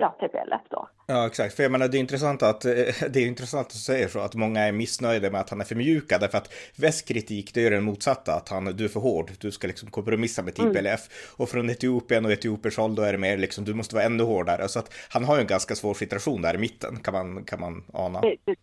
ja, 0.02 0.10
TPLF 0.20 0.62
då. 0.70 0.88
Ja, 1.08 1.28
exakt. 1.28 1.56
För 1.56 1.64
jag 1.64 1.72
menar, 1.72 1.88
det 1.88 1.98
är 1.98 2.00
intressant 2.00 2.44
att, 2.44 2.66
eh, 2.66 2.72
det 3.14 3.20
är 3.20 3.28
intressant 3.28 3.68
att 3.68 3.74
säga 3.74 4.08
så, 4.08 4.20
att 4.20 4.36
många 4.36 4.60
är 4.60 4.72
missnöjda 4.72 5.30
med 5.32 5.42
att 5.42 5.50
han 5.50 5.62
är 5.62 5.66
för 5.66 5.76
mjuk, 5.76 6.10
därför 6.10 6.38
att 6.38 6.54
västkritik, 6.78 7.54
det 7.54 7.66
är 7.66 7.72
den 7.72 7.84
motsatta, 7.84 8.32
att 8.36 8.50
han, 8.50 8.66
du 8.66 8.84
är 8.84 8.90
för 8.90 9.00
hård, 9.00 9.32
du 9.42 9.52
ska 9.52 9.68
liksom 9.68 9.92
kompromissa 9.92 10.42
med 10.44 10.56
TPLF. 10.56 11.04
Mm. 11.08 11.36
Och 11.38 11.50
från 11.50 11.70
Etiopien 11.70 12.26
och 12.26 12.32
Etiopiers 12.32 12.78
håll, 12.78 12.96
då 12.96 13.02
är 13.02 13.12
det 13.12 13.18
mer 13.18 13.38
liksom, 13.38 13.66
du 13.66 13.74
måste 13.74 13.96
vara 13.96 14.06
ännu 14.06 14.24
hårdare. 14.24 14.68
Så 14.68 14.80
att 14.80 14.94
han 15.14 15.24
har 15.24 15.36
ju 15.36 15.42
en 15.42 15.48
ganska 15.48 15.76
svår 15.76 15.94
situation 15.94 16.42
där 16.42 16.56
i 16.56 16.58
mitten, 16.58 16.96
kan 17.04 17.14
man, 17.14 17.44
kan 17.44 17.60
man 17.60 17.84
ana. 17.94 18.22
Det, 18.22 18.36
det, 18.46 18.56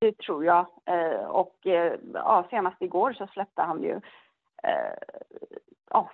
det 0.00 0.18
tror 0.18 0.44
jag. 0.44 0.66
Eh, 0.86 1.24
och 1.24 1.66
eh, 1.66 1.92
ja, 2.14 2.46
senast 2.50 2.82
igår 2.82 3.12
så 3.12 3.26
släppte 3.26 3.62
han 3.62 3.82
ju 3.82 4.00
ja, 5.90 6.10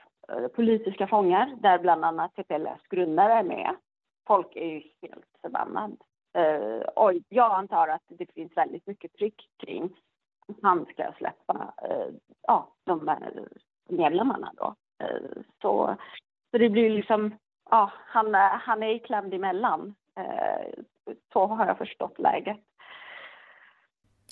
politiska 0.56 1.06
fångar 1.06 1.56
där 1.62 1.78
bland 1.78 2.04
annat 2.04 2.34
TPLFs 2.34 2.86
grundare 2.90 3.32
är 3.32 3.42
med. 3.42 3.76
Folk 4.26 4.56
är 4.56 4.66
ju 4.66 4.82
helt 5.02 5.26
förbannade. 5.42 5.96
Och 6.94 7.12
jag 7.28 7.52
antar 7.52 7.88
att 7.88 8.02
det 8.08 8.32
finns 8.34 8.56
väldigt 8.56 8.86
mycket 8.86 9.12
tryck 9.12 9.48
kring 9.56 9.84
att 10.48 10.56
han 10.62 10.86
ska 10.86 11.12
släppa 11.18 11.74
ja, 12.42 12.72
de 12.84 13.08
här 13.08 13.48
medlemmarna 13.88 14.52
då. 14.56 14.74
Så, 15.62 15.96
så 16.50 16.58
det 16.58 16.68
blir 16.68 16.90
liksom, 16.90 17.38
ja, 17.70 17.92
han, 17.94 18.34
han 18.34 18.82
är 18.82 18.98
klämd 18.98 19.34
emellan. 19.34 19.94
Så 21.32 21.46
har 21.46 21.66
jag 21.66 21.78
förstått 21.78 22.18
läget. 22.18 22.60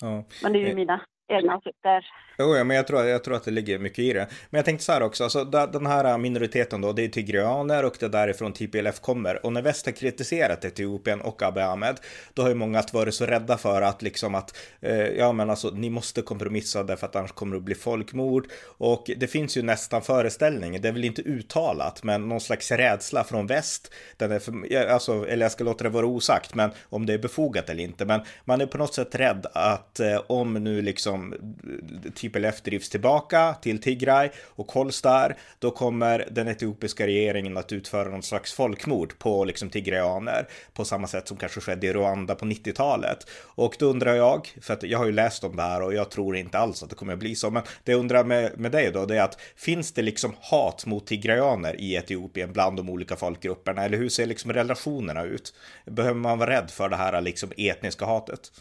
Ja. 0.01 0.23
Men 0.43 0.53
det 0.53 0.59
är 0.59 0.67
ju 0.67 0.75
mina 0.75 1.01
egna 1.27 1.57
åsikter. 1.57 2.05
Jo, 2.37 2.55
ja, 2.55 2.63
men 2.63 2.77
jag 2.77 2.87
tror, 2.87 3.03
jag 3.03 3.23
tror 3.23 3.35
att 3.35 3.43
det 3.43 3.51
ligger 3.51 3.79
mycket 3.79 3.99
i 3.99 4.13
det. 4.13 4.27
Men 4.49 4.57
jag 4.57 4.65
tänkte 4.65 4.85
så 4.85 4.91
här 4.91 5.03
också, 5.03 5.23
alltså, 5.23 5.43
den 5.43 5.85
här 5.85 6.05
äh, 6.05 6.17
minoriteten 6.17 6.81
då, 6.81 6.93
det 6.93 7.03
är 7.03 7.07
tigreaner 7.07 7.85
och 7.85 7.95
det 7.99 8.05
är 8.05 8.09
därifrån 8.09 8.53
TPLF 8.53 8.99
kommer. 8.99 9.45
Och 9.45 9.53
när 9.53 9.61
väst 9.61 9.85
har 9.85 9.93
kritiserat 9.93 10.65
Etiopien 10.65 11.21
och 11.21 11.43
Abiy 11.43 11.63
Ahmed, 11.63 11.99
då 12.33 12.41
har 12.41 12.49
ju 12.49 12.55
många 12.55 12.83
varit 12.93 13.13
så 13.13 13.25
rädda 13.25 13.57
för 13.57 13.81
att 13.81 14.01
liksom 14.01 14.35
att, 14.35 14.57
eh, 14.81 15.07
ja 15.07 15.31
men 15.31 15.49
alltså, 15.49 15.69
ni 15.69 15.89
måste 15.89 16.21
kompromissa 16.21 16.83
därför 16.83 17.07
att 17.07 17.15
annars 17.15 17.31
kommer 17.31 17.55
det 17.55 17.57
att 17.57 17.63
bli 17.63 17.75
folkmord. 17.75 18.47
Och 18.77 19.11
det 19.17 19.27
finns 19.27 19.57
ju 19.57 19.61
nästan 19.61 20.01
föreställning, 20.01 20.81
det 20.81 20.87
är 20.87 20.93
väl 20.93 21.05
inte 21.05 21.21
uttalat, 21.21 22.03
men 22.03 22.29
någon 22.29 22.41
slags 22.41 22.71
rädsla 22.71 23.23
från 23.23 23.47
väst. 23.47 23.93
Den 24.17 24.31
är 24.31 24.39
för, 24.39 24.87
alltså, 24.87 25.27
eller 25.27 25.45
jag 25.45 25.51
ska 25.51 25.63
låta 25.63 25.83
det 25.83 25.89
vara 25.89 26.05
osagt, 26.05 26.55
men 26.55 26.71
om 26.89 27.05
det 27.05 27.13
är 27.13 27.17
befogat 27.17 27.69
eller 27.69 27.83
inte. 27.83 28.05
Men 28.05 28.21
man 28.45 28.61
är 28.61 28.65
på 28.65 28.77
något 28.77 28.93
sätt 28.93 29.15
rädd 29.15 29.45
att 29.53 29.99
eh, 29.99 30.21
om 30.27 30.53
nu 30.53 30.81
liksom 30.81 31.14
Liksom, 31.15 32.13
TPLF 32.15 32.61
drivs 32.61 32.89
tillbaka 32.89 33.53
till 33.53 33.81
Tigray 33.81 34.29
och 34.45 34.71
hålls 34.71 35.01
där, 35.01 35.37
då 35.59 35.71
kommer 35.71 36.27
den 36.31 36.47
etiopiska 36.47 37.07
regeringen 37.07 37.57
att 37.57 37.71
utföra 37.71 38.09
någon 38.09 38.23
slags 38.23 38.53
folkmord 38.53 39.19
på 39.19 39.45
liksom 39.45 39.69
tigrayaner 39.69 40.47
på 40.73 40.85
samma 40.85 41.07
sätt 41.07 41.27
som 41.27 41.37
kanske 41.37 41.61
skedde 41.61 41.87
i 41.87 41.93
Rwanda 41.93 42.35
på 42.35 42.45
90-talet. 42.45 43.17
Och 43.43 43.75
då 43.79 43.85
undrar 43.85 44.15
jag, 44.15 44.47
för 44.61 44.73
att 44.73 44.83
jag 44.83 44.97
har 44.97 45.05
ju 45.05 45.11
läst 45.11 45.43
om 45.43 45.55
det 45.55 45.61
här 45.61 45.81
och 45.81 45.93
jag 45.93 46.11
tror 46.11 46.37
inte 46.37 46.57
alls 46.57 46.83
att 46.83 46.89
det 46.89 46.95
kommer 46.95 47.13
att 47.13 47.19
bli 47.19 47.35
så, 47.35 47.49
men 47.49 47.63
det 47.83 47.91
jag 47.91 47.99
undrar 47.99 48.23
med, 48.23 48.59
med 48.59 48.71
dig 48.71 48.91
då, 48.91 49.05
det 49.05 49.17
är 49.17 49.21
att 49.21 49.41
finns 49.55 49.91
det 49.91 50.01
liksom 50.01 50.33
hat 50.41 50.85
mot 50.85 51.07
tigrayaner 51.07 51.81
i 51.81 51.95
Etiopien 51.95 52.53
bland 52.53 52.77
de 52.77 52.89
olika 52.89 53.15
folkgrupperna? 53.15 53.83
Eller 53.83 53.97
hur 53.97 54.09
ser 54.09 54.25
liksom 54.25 54.53
relationerna 54.53 55.23
ut? 55.23 55.53
Behöver 55.85 56.19
man 56.19 56.39
vara 56.39 56.49
rädd 56.49 56.71
för 56.71 56.89
det 56.89 56.95
här 56.95 57.21
liksom 57.21 57.51
etniska 57.57 58.05
hatet? 58.05 58.51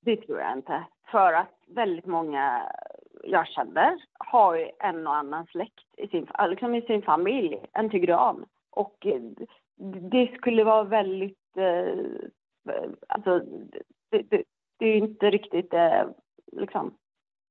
Det 0.00 0.16
tror 0.16 0.40
jag 0.40 0.52
inte. 0.52 0.84
För 1.10 1.32
att 1.32 1.54
väldigt 1.66 2.06
många 2.06 2.72
jag 3.24 3.46
känner 3.46 3.96
har 4.18 4.56
ju 4.56 4.70
en 4.78 5.06
och 5.06 5.16
annan 5.16 5.46
släkt 5.46 5.84
i 5.96 6.08
sin, 6.08 6.26
liksom 6.48 6.74
i 6.74 6.82
sin 6.82 7.02
familj, 7.02 7.58
en 7.72 7.90
tigran. 7.90 8.44
Och 8.70 9.06
det 10.10 10.34
skulle 10.36 10.64
vara 10.64 10.82
väldigt... 10.82 11.56
Eh, 11.56 11.94
alltså, 13.08 13.38
det, 14.10 14.22
det, 14.30 14.42
det 14.78 14.86
är 14.86 14.96
inte 14.96 15.30
riktigt 15.30 15.74
eh, 15.74 16.04
liksom, 16.52 16.94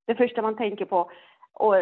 det 0.08 0.16
första 0.16 0.42
man 0.42 0.58
tänker 0.58 0.86
på. 0.86 1.12
Och 1.54 1.76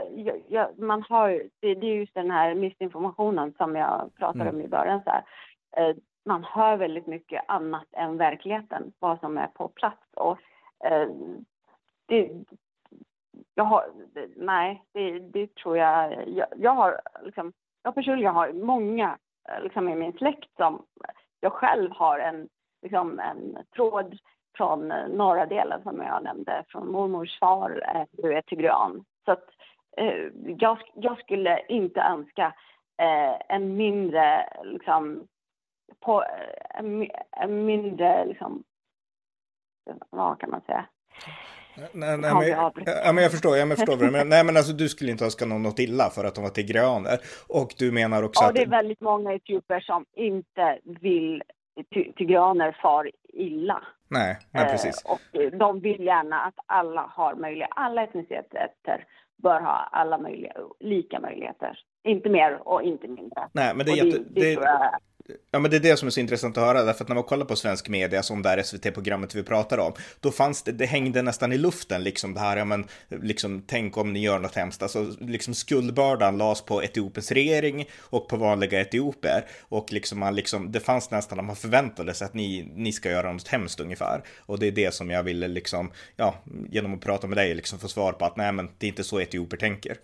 ja, 0.47 0.71
man 0.77 1.01
har, 1.01 1.29
det, 1.59 1.75
det 1.75 1.87
är 1.87 1.95
just 1.95 2.13
den 2.13 2.31
här 2.31 2.55
missinformationen 2.55 3.53
som 3.57 3.75
jag 3.75 4.11
pratade 4.15 4.49
mm. 4.49 4.55
om 4.55 4.61
i 4.61 4.67
början. 4.67 5.01
Så 5.03 5.09
här. 5.09 5.23
Eh, 5.77 5.95
man 6.25 6.43
hör 6.43 6.77
väldigt 6.77 7.07
mycket 7.07 7.43
annat 7.47 7.87
än 7.91 8.17
verkligheten, 8.17 8.91
vad 8.99 9.19
som 9.19 9.37
är 9.37 9.47
på 9.47 9.67
plats. 9.67 10.13
Och 10.13 10.37
Eh, 10.37 10.54
Eh, 10.85 11.07
det, 12.05 12.31
jag 13.55 13.63
har, 13.63 13.85
nej, 14.35 14.83
det, 14.91 15.19
det 15.19 15.55
tror 15.55 15.77
jag, 15.77 16.29
jag, 16.29 16.47
jag 16.55 16.71
har 16.71 17.01
liksom, 17.23 17.53
jag 17.83 17.95
personligen 17.95 18.35
har 18.35 18.53
många 18.53 19.17
eh, 19.49 19.63
liksom 19.63 19.89
i 19.89 19.95
min 19.95 20.13
släkt 20.13 20.55
som 20.57 20.85
jag 21.39 21.53
själv 21.53 21.91
har 21.91 22.19
en, 22.19 22.49
liksom 22.81 23.19
en 23.19 23.57
tråd 23.75 24.17
från 24.57 24.91
eh, 24.91 25.07
norra 25.07 25.45
delen 25.45 25.83
som 25.83 26.01
jag 26.01 26.23
nämnde, 26.23 26.63
från 26.67 26.91
mormors 26.91 27.39
far, 27.39 28.05
du 28.11 28.33
är 28.33 28.41
tigran. 28.41 29.05
Så 29.25 29.31
att 29.31 29.49
eh, 29.97 30.27
jag, 30.57 30.77
jag 30.93 31.19
skulle 31.19 31.65
inte 31.69 32.01
önska 32.01 32.53
eh, 32.97 33.55
en 33.55 33.75
mindre, 33.75 34.49
liksom, 34.63 35.27
på, 35.99 36.23
en, 36.69 37.09
en 37.31 37.65
mindre 37.65 38.25
liksom, 38.25 38.63
vad 40.09 40.39
kan 40.39 40.49
man 40.49 40.61
säga? 40.61 40.85
Nej, 41.93 42.17
nej, 42.17 42.33
men, 42.33 42.47
ja, 42.85 43.11
men 43.13 43.23
jag 43.23 43.31
förstår, 43.31 43.57
jag 43.57 43.69
förstår 43.69 43.97
vad 43.97 44.07
du 44.07 44.11
menar. 44.11 44.25
Nej, 44.35 44.43
men 44.43 44.57
alltså 44.57 44.73
du 44.73 44.89
skulle 44.89 45.11
inte 45.11 45.25
önska 45.25 45.45
någon 45.45 45.63
något 45.63 45.79
illa 45.79 46.09
för 46.09 46.23
att 46.23 46.35
de 46.35 46.43
var 46.43 46.51
tigreaner. 46.51 47.17
Och 47.47 47.73
du 47.77 47.91
menar 47.91 48.23
också 48.23 48.43
ja, 48.43 48.49
att... 48.49 48.55
det 48.55 48.61
är 48.61 48.69
väldigt 48.69 49.01
många 49.01 49.33
etiopier 49.33 49.79
som 49.79 50.05
inte 50.15 50.79
vill 51.01 51.43
tigreaner 52.17 52.77
far 52.81 53.11
illa. 53.33 53.83
Nej, 54.07 54.37
nej 54.51 54.65
precis. 54.71 55.05
Eh, 55.05 55.11
och 55.11 55.57
de 55.57 55.79
vill 55.79 56.03
gärna 56.05 56.41
att 56.41 56.55
alla 56.65 57.01
har 57.01 57.35
möjlighet, 57.35 57.69
alla 57.75 58.03
etniciteter 58.03 59.05
bör 59.43 59.61
ha 59.61 59.89
alla 59.91 60.17
möjliga, 60.17 60.53
lika 60.79 61.19
möjligheter. 61.19 61.79
Inte 62.03 62.29
mer 62.29 62.67
och 62.67 62.81
inte 62.81 63.07
mindre. 63.07 63.47
Nej, 63.53 63.75
men 63.75 63.85
det 63.85 63.91
är, 63.91 64.05
jätte, 64.05 64.19
det, 64.19 64.55
det, 64.55 64.55
det 64.55 64.99
Ja, 65.51 65.59
men 65.59 65.71
det 65.71 65.77
är 65.77 65.81
det 65.81 65.97
som 65.97 66.07
är 66.07 66.11
så 66.11 66.19
intressant 66.19 66.57
att 66.57 66.63
höra, 66.63 66.83
därför 66.83 67.03
att 67.03 67.07
när 67.07 67.15
man 67.15 67.23
kollar 67.23 67.45
på 67.45 67.55
svensk 67.55 67.89
media, 67.89 68.23
som 68.23 68.41
det 68.41 68.49
här 68.49 68.63
SVT-programmet 68.63 69.35
vi 69.35 69.43
pratar 69.43 69.77
om, 69.77 69.93
då 70.19 70.31
fanns 70.31 70.63
det, 70.63 70.71
det 70.71 70.85
hängde 70.85 71.21
nästan 71.21 71.53
i 71.53 71.57
luften, 71.57 72.03
liksom 72.03 72.33
det 72.33 72.39
här, 72.39 72.57
ja 72.57 72.65
men, 72.65 72.85
liksom, 73.09 73.63
tänk 73.67 73.97
om 73.97 74.13
ni 74.13 74.19
gör 74.21 74.39
något 74.39 74.55
hemskt, 74.55 74.83
alltså, 74.83 75.05
liksom 75.19 75.53
skuldbördan 75.53 76.37
lades 76.37 76.61
på 76.61 76.83
Etiopiens 76.83 77.31
regering 77.31 77.85
och 78.01 78.27
på 78.29 78.37
vanliga 78.37 78.81
etioper, 78.81 79.45
och 79.69 79.93
liksom 79.93 80.19
man 80.19 80.35
liksom, 80.35 80.71
det 80.71 80.79
fanns 80.79 81.11
nästan 81.11 81.39
att 81.39 81.45
man 81.45 81.55
förväntade 81.55 82.13
sig 82.13 82.25
att 82.25 82.33
ni, 82.33 82.71
ni 82.75 82.91
ska 82.91 83.11
göra 83.11 83.33
något 83.33 83.47
hemskt 83.47 83.79
ungefär, 83.79 84.21
och 84.45 84.59
det 84.59 84.67
är 84.67 84.71
det 84.71 84.93
som 84.93 85.09
jag 85.09 85.23
ville 85.23 85.47
liksom, 85.47 85.91
ja, 86.15 86.35
genom 86.69 86.93
att 86.93 87.01
prata 87.01 87.27
med 87.27 87.37
dig, 87.37 87.55
liksom 87.55 87.79
få 87.79 87.87
svar 87.87 88.13
på 88.13 88.25
att 88.25 88.37
nej, 88.37 88.51
men 88.51 88.69
det 88.77 88.85
är 88.85 88.89
inte 88.89 89.03
så 89.03 89.19
etioper 89.19 89.57
tänker. 89.57 89.97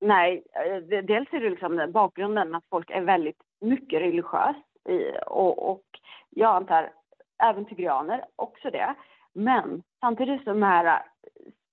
Nej, 0.00 0.42
eh, 0.54 0.98
dels 1.04 1.32
är 1.32 1.40
det 1.40 1.50
liksom 1.50 1.92
bakgrunden 1.92 2.54
att 2.54 2.64
folk 2.70 2.90
är 2.90 3.00
väldigt 3.00 3.36
mycket 3.60 4.00
religiös 4.00 4.56
och, 5.26 5.70
och 5.70 5.84
jag 6.30 6.56
antar 6.56 6.92
även 7.42 7.64
tigrianer 7.64 8.24
också 8.36 8.70
det. 8.70 8.94
Men 9.32 9.82
samtidigt 10.00 10.44
som 10.44 10.60
de 10.60 10.66
här 10.66 11.02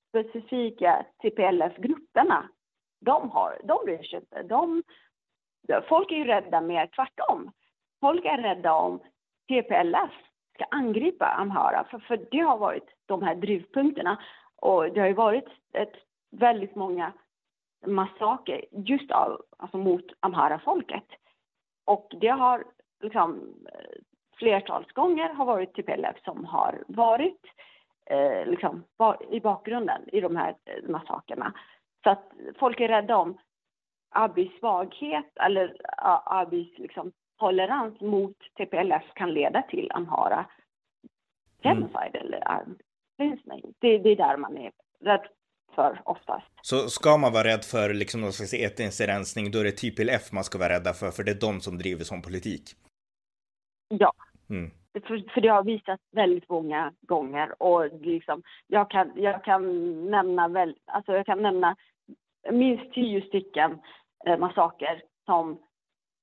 specifika 0.10 1.06
TPLF-grupperna, 1.22 2.50
de, 3.02 3.30
har, 3.30 3.62
de 3.63 3.86
bryr 3.86 4.04
sig 4.04 4.19
inte. 4.19 4.43
De, 4.43 4.84
folk 5.88 6.12
är 6.12 6.15
ju 6.15 6.26
rädda 6.26 6.62
mer 6.62 6.88
tvärtom. 6.88 7.52
Folk 8.02 8.26
är 8.26 8.38
rädda 8.38 8.74
om 8.74 9.00
TPLF 9.48 10.12
ska 10.54 10.65
angripa 10.72 11.26
Amhara, 11.26 11.84
för, 11.84 12.00
för 12.00 12.28
det 12.32 12.39
har 12.39 12.58
varit 12.58 12.89
de 13.06 13.24
här 13.24 13.36
drivpunkterna. 13.36 14.22
Och 14.56 14.93
det 14.93 15.00
har 15.00 15.08
ju 15.08 15.13
varit 15.13 15.48
ett, 15.74 15.93
väldigt 16.32 16.76
många 16.76 17.13
massaker 17.86 18.65
just 18.72 19.12
av, 19.12 19.41
alltså 19.58 19.78
mot 19.78 20.06
Amhara-folket. 20.19 21.04
Och 21.86 22.08
det 22.22 22.28
har 22.28 22.63
liksom 23.02 23.56
flertals 24.38 24.91
gånger 24.91 25.30
har 25.30 25.46
varit 25.46 25.74
TPLF 25.74 26.24
som 26.24 26.46
har 26.46 26.84
varit 26.88 27.41
eh, 28.06 28.46
liksom, 28.46 28.84
i 29.30 29.39
bakgrunden 29.39 30.02
i 30.08 30.22
de 30.22 30.36
här 30.36 30.56
eh, 30.65 30.89
massakerna. 30.89 31.54
Så 32.04 32.10
att 32.10 32.32
folk 32.60 32.80
är 32.80 32.88
rädda 32.88 33.17
om 33.17 33.38
Abis 34.10 34.60
svaghet 34.60 35.32
eller 35.36 35.78
Abis 36.26 36.78
liksom, 36.78 37.12
tolerans 37.39 38.02
mot 38.02 38.38
TPLF 38.58 39.13
kan 39.13 39.34
leda 39.34 39.62
till 39.62 39.91
Amhara 39.91 40.46
genocide 41.63 42.19
mm. 42.19 42.26
eller 42.26 42.43
armsplittring. 42.48 43.74
Det, 43.80 43.98
det 43.98 44.10
är 44.10 44.15
där 44.15 44.38
man 44.38 44.58
är 44.58 44.72
rädd 45.00 45.28
för 45.75 46.01
oftast. 46.05 46.47
Så 46.62 46.77
ska 46.77 47.17
man 47.17 47.33
vara 47.33 47.43
rädd 47.43 47.63
för 47.63 47.93
liksom 47.93 48.21
någon 48.21 48.33
slags 48.33 48.53
etnisk 48.53 49.01
rensning, 49.01 49.51
då 49.51 49.59
är 49.59 49.63
det 49.63 49.71
TPLF 49.71 50.31
man 50.31 50.43
ska 50.43 50.57
vara 50.57 50.73
rädda 50.73 50.93
för, 50.93 51.12
för 51.12 51.23
det 51.23 51.31
är 51.31 51.41
de 51.41 51.62
som 51.62 51.77
driver 51.77 52.03
sån 52.03 52.21
politik? 52.21 52.63
Ja. 53.88 54.13
Mm. 54.49 54.71
För, 54.93 55.33
för 55.33 55.41
det 55.41 55.47
har 55.47 55.63
visat 55.63 55.99
väldigt 56.12 56.49
många 56.49 56.93
gånger 57.01 57.63
och 57.63 58.01
liksom, 58.01 58.43
jag 58.67 58.89
kan, 58.89 59.12
jag 59.15 59.43
kan 59.43 59.62
nämna 60.12 60.47
väl, 60.47 60.75
alltså 60.86 61.12
jag 61.12 61.25
kan 61.25 61.41
nämna 61.41 61.75
minst 62.51 62.93
tio 62.93 63.21
stycken 63.21 63.79
eh, 64.25 64.38
massaker 64.38 65.01
som 65.25 65.59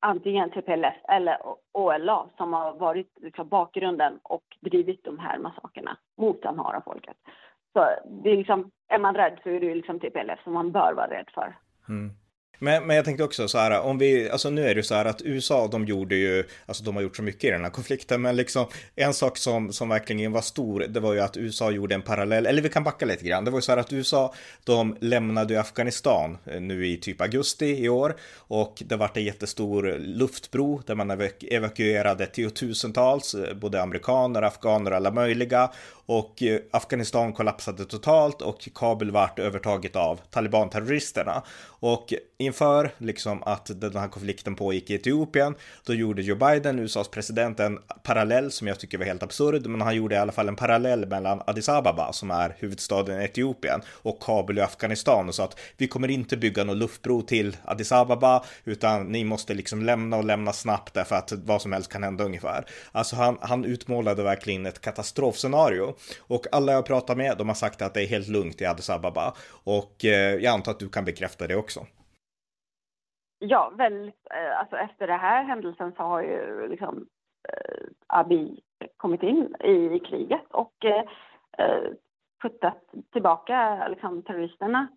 antingen 0.00 0.50
TPLF 0.50 0.94
eller 1.08 1.38
OLA 1.72 2.26
som 2.36 2.52
har 2.52 2.74
varit 2.74 3.12
liksom 3.20 3.48
bakgrunden 3.48 4.18
och 4.22 4.44
drivit 4.60 5.04
de 5.04 5.18
här 5.18 5.38
massakerna 5.38 5.96
mot 6.16 6.44
Amhara-folket. 6.44 7.16
Så 7.72 7.90
det 8.22 8.30
är 8.30 8.36
liksom, 8.36 8.70
är 8.88 8.98
man 8.98 9.14
rädd 9.14 9.38
så 9.42 9.50
är 9.50 9.60
det 9.60 9.74
liksom 9.74 10.00
TPLF 10.00 10.42
som 10.44 10.52
man 10.52 10.72
bör 10.72 10.92
vara 10.94 11.10
rädd 11.10 11.28
för. 11.34 11.56
Mm. 11.88 12.10
Men, 12.62 12.86
men 12.86 12.96
jag 12.96 13.04
tänkte 13.04 13.24
också 13.24 13.48
så 13.48 13.58
här, 13.58 13.80
om 13.80 13.98
vi, 13.98 14.30
alltså 14.30 14.50
nu 14.50 14.62
är 14.62 14.74
det 14.74 14.78
ju 14.78 14.82
så 14.82 14.94
här 14.94 15.04
att 15.04 15.22
USA, 15.22 15.68
de 15.68 15.84
gjorde 15.84 16.16
ju, 16.16 16.44
alltså 16.66 16.84
de 16.84 16.94
har 16.96 17.02
gjort 17.02 17.16
så 17.16 17.22
mycket 17.22 17.44
i 17.44 17.50
den 17.50 17.62
här 17.62 17.70
konflikten, 17.70 18.22
men 18.22 18.36
liksom 18.36 18.66
en 18.96 19.14
sak 19.14 19.38
som, 19.38 19.72
som 19.72 19.88
verkligen 19.88 20.32
var 20.32 20.40
stor, 20.40 20.80
det 20.88 21.00
var 21.00 21.14
ju 21.14 21.20
att 21.20 21.36
USA 21.36 21.70
gjorde 21.70 21.94
en 21.94 22.02
parallell, 22.02 22.46
eller 22.46 22.62
vi 22.62 22.68
kan 22.68 22.84
backa 22.84 23.06
lite 23.06 23.24
grann, 23.24 23.44
det 23.44 23.50
var 23.50 23.58
ju 23.58 23.62
så 23.62 23.72
här 23.72 23.78
att 23.78 23.92
USA, 23.92 24.34
de 24.64 24.96
lämnade 25.00 25.54
ju 25.54 25.60
Afghanistan 25.60 26.38
eh, 26.44 26.60
nu 26.60 26.86
i 26.86 26.96
typ 26.96 27.20
augusti 27.20 27.84
i 27.84 27.88
år 27.88 28.16
och 28.36 28.82
det 28.86 28.96
vart 28.96 29.16
en 29.16 29.24
jättestor 29.24 29.98
luftbro 29.98 30.82
där 30.86 30.94
man 30.94 31.10
evakuerade 31.50 32.26
tiotusentals, 32.26 33.34
eh, 33.34 33.54
både 33.54 33.82
amerikaner, 33.82 34.42
afghaner 34.42 34.90
och 34.90 34.96
alla 34.96 35.10
möjliga 35.10 35.70
och 36.10 36.42
eh, 36.42 36.60
Afghanistan 36.70 37.32
kollapsade 37.32 37.84
totalt 37.84 38.42
och 38.42 38.68
Kabul 38.74 39.10
vart 39.10 39.38
övertaget 39.38 39.96
av 39.96 40.20
talibanterroristerna. 40.30 41.42
Och 41.80 42.14
inför 42.38 42.90
liksom 42.98 43.42
att 43.42 43.80
den 43.80 43.96
här 43.96 44.08
konflikten 44.08 44.54
pågick 44.54 44.90
i 44.90 44.94
Etiopien, 44.94 45.54
då 45.86 45.94
gjorde 45.94 46.22
Joe 46.22 46.36
Biden, 46.36 46.78
USAs 46.78 47.08
president, 47.08 47.60
en 47.60 47.78
parallell 48.02 48.50
som 48.50 48.68
jag 48.68 48.80
tycker 48.80 48.98
var 48.98 49.04
helt 49.04 49.22
absurd, 49.22 49.66
men 49.66 49.80
han 49.80 49.96
gjorde 49.96 50.14
i 50.14 50.18
alla 50.18 50.32
fall 50.32 50.48
en 50.48 50.56
parallell 50.56 51.06
mellan 51.06 51.42
Addis 51.46 51.68
Ababa, 51.68 52.12
som 52.12 52.30
är 52.30 52.56
huvudstaden 52.58 53.20
i 53.20 53.24
Etiopien, 53.24 53.80
och 53.88 54.22
Kabul 54.22 54.58
i 54.58 54.60
Afghanistan 54.60 55.28
och 55.28 55.34
sa 55.34 55.44
att 55.44 55.58
vi 55.76 55.88
kommer 55.88 56.10
inte 56.10 56.36
bygga 56.36 56.64
någon 56.64 56.78
luftbro 56.78 57.22
till 57.22 57.56
Addis 57.64 57.92
Ababa, 57.92 58.44
utan 58.64 59.06
ni 59.06 59.24
måste 59.24 59.54
liksom 59.54 59.82
lämna 59.82 60.16
och 60.16 60.24
lämna 60.24 60.52
snabbt 60.52 60.94
därför 60.94 61.16
att 61.16 61.32
vad 61.32 61.62
som 61.62 61.72
helst 61.72 61.92
kan 61.92 62.02
hända 62.02 62.24
ungefär. 62.24 62.64
Alltså 62.92 63.16
han, 63.16 63.38
han 63.40 63.64
utmålade 63.64 64.22
verkligen 64.22 64.66
ett 64.66 64.80
katastrofscenario 64.80 65.94
och 66.18 66.46
alla 66.52 66.72
jag 66.72 66.86
pratar 66.86 67.16
med, 67.16 67.36
de 67.38 67.48
har 67.48 67.54
sagt 67.54 67.82
att 67.82 67.94
det 67.94 68.02
är 68.02 68.06
helt 68.06 68.28
lugnt 68.28 68.60
i 68.60 68.66
Addis 68.66 68.90
Ababa 68.90 69.34
och 69.50 70.04
eh, 70.04 70.34
jag 70.34 70.46
antar 70.46 70.72
att 70.72 70.78
du 70.78 70.88
kan 70.88 71.04
bekräfta 71.04 71.46
det 71.46 71.56
också. 71.56 71.69
Ja, 73.42 73.72
väldigt. 73.76 74.26
Eh, 74.30 74.58
alltså 74.58 74.76
efter 74.76 75.06
den 75.06 75.20
här 75.20 75.44
händelsen 75.44 75.92
så 75.96 76.02
har 76.02 76.22
ju 76.22 76.68
liksom 76.68 77.06
eh, 77.48 77.86
Abiy 78.06 78.60
kommit 78.96 79.22
in 79.22 79.56
i 79.64 79.98
kriget 79.98 80.50
och 80.50 80.84
eh, 80.84 81.04
eh, 81.58 81.90
puttat 82.42 82.84
tillbaka 83.12 83.88
liksom, 83.88 84.22
terroristerna 84.22 84.88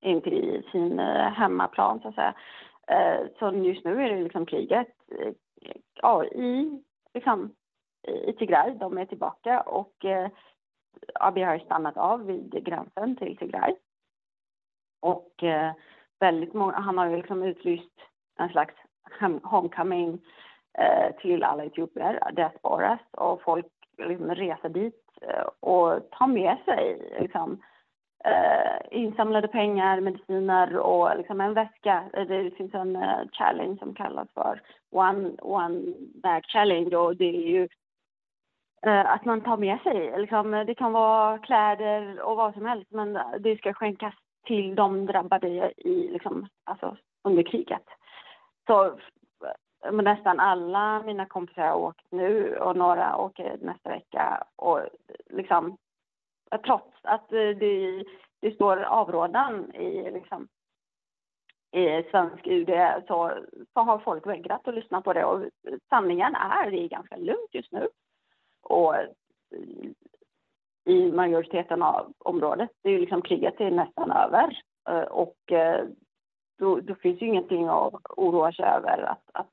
in 0.00 0.20
till 0.20 0.62
sin 0.72 0.98
eh, 0.98 1.32
hemmaplan 1.32 2.00
så 2.00 2.08
att 2.08 2.14
säga. 2.14 2.34
Eh, 2.86 3.26
så 3.38 3.52
just 3.52 3.84
nu 3.84 4.04
är 4.04 4.10
det 4.10 4.22
liksom 4.22 4.46
kriget 4.46 4.94
ja, 5.94 6.24
i, 6.24 6.82
liksom, 7.14 7.54
i 8.26 8.32
Tigray. 8.32 8.74
De 8.74 8.98
är 8.98 9.06
tillbaka 9.06 9.60
och 9.60 10.04
eh, 10.04 10.30
Abiy 11.14 11.44
har 11.44 11.58
stannat 11.58 11.96
av 11.96 12.26
vid 12.26 12.64
gränsen 12.64 13.16
till 13.16 13.36
Tigray. 13.36 13.74
Och 15.00 15.42
eh, 15.42 15.72
väldigt 16.20 16.54
många, 16.54 16.72
han 16.72 16.98
har 16.98 17.06
ju 17.06 17.16
liksom 17.16 17.42
utlyst 17.42 17.94
en 18.38 18.48
slags 18.48 18.74
homecoming 19.42 20.20
eh, 20.78 21.16
till 21.20 21.44
alla 21.44 21.64
etiopier, 21.64 22.30
diasporas, 22.32 23.00
och 23.10 23.42
folk 23.42 23.66
liksom 23.98 24.34
reser 24.34 24.68
dit 24.68 25.04
eh, 25.22 25.44
och 25.60 26.10
tar 26.10 26.26
med 26.26 26.56
sig 26.64 27.12
liksom, 27.20 27.62
eh, 28.24 28.98
insamlade 29.00 29.48
pengar, 29.48 30.00
mediciner 30.00 30.76
och 30.76 31.16
liksom 31.16 31.40
en 31.40 31.54
väska. 31.54 32.04
Eh, 32.12 32.26
det 32.26 32.50
finns 32.50 32.74
en 32.74 32.96
uh, 32.96 33.28
challenge 33.32 33.78
som 33.78 33.94
kallas 33.94 34.28
för 34.34 34.62
One, 34.90 35.30
one 35.38 35.80
Bag 36.22 36.44
Challenge 36.44 36.96
och 36.96 37.16
det 37.16 37.24
är 37.24 37.48
ju 37.48 37.68
eh, 38.86 39.10
att 39.10 39.24
man 39.24 39.40
tar 39.40 39.56
med 39.56 39.80
sig, 39.80 40.20
liksom, 40.20 40.50
det 40.50 40.74
kan 40.74 40.92
vara 40.92 41.38
kläder 41.38 42.20
och 42.20 42.36
vad 42.36 42.54
som 42.54 42.66
helst 42.66 42.90
men 42.90 43.18
det 43.40 43.56
ska 43.56 43.74
skänkas 43.74 44.14
till 44.44 44.74
de 44.74 45.06
drabbade 45.06 45.72
i, 45.76 46.08
liksom, 46.12 46.48
alltså, 46.64 46.96
under 47.24 47.42
kriget. 47.42 47.84
Så 48.66 48.98
nästan 49.92 50.40
alla 50.40 51.02
mina 51.02 51.26
kompisar 51.26 51.62
har 51.62 51.76
åkt 51.76 52.06
nu 52.10 52.56
och 52.56 52.76
några 52.76 53.16
åker 53.16 53.56
nästa 53.60 53.88
vecka. 53.88 54.44
Och 54.56 54.80
liksom, 55.30 55.76
trots 56.64 56.96
att 57.02 57.28
det, 57.28 58.04
det 58.40 58.54
står 58.54 58.82
avrådan 58.82 59.74
i, 59.74 60.10
liksom, 60.10 60.48
i 61.72 62.02
svensk 62.10 62.46
UD 62.46 62.70
så, 63.06 63.32
så 63.72 63.80
har 63.80 63.98
folk 63.98 64.26
vägrat 64.26 64.68
att 64.68 64.74
lyssna 64.74 65.02
på 65.02 65.12
det. 65.12 65.24
Och 65.24 65.44
sanningen 65.88 66.34
är 66.34 66.66
att 66.66 66.70
det 66.70 66.84
är 66.84 66.88
ganska 66.88 67.16
lugnt 67.16 67.54
just 67.54 67.72
nu. 67.72 67.88
Och 68.62 68.94
i 70.84 71.12
majoriteten 71.12 71.82
av 71.82 72.12
området. 72.18 72.70
Det 72.82 72.90
är 72.90 72.98
liksom 72.98 73.22
kriget 73.22 73.60
är 73.60 73.70
nästan 73.70 74.10
över 74.10 74.62
eh, 74.88 75.00
och 75.02 75.52
eh, 75.52 75.86
då, 76.58 76.80
då 76.80 76.94
finns 76.94 77.22
ju 77.22 77.26
ingenting 77.26 77.68
att 77.68 77.94
oroa 78.16 78.52
sig 78.52 78.64
över 78.64 79.02
att, 79.02 79.30
att, 79.32 79.50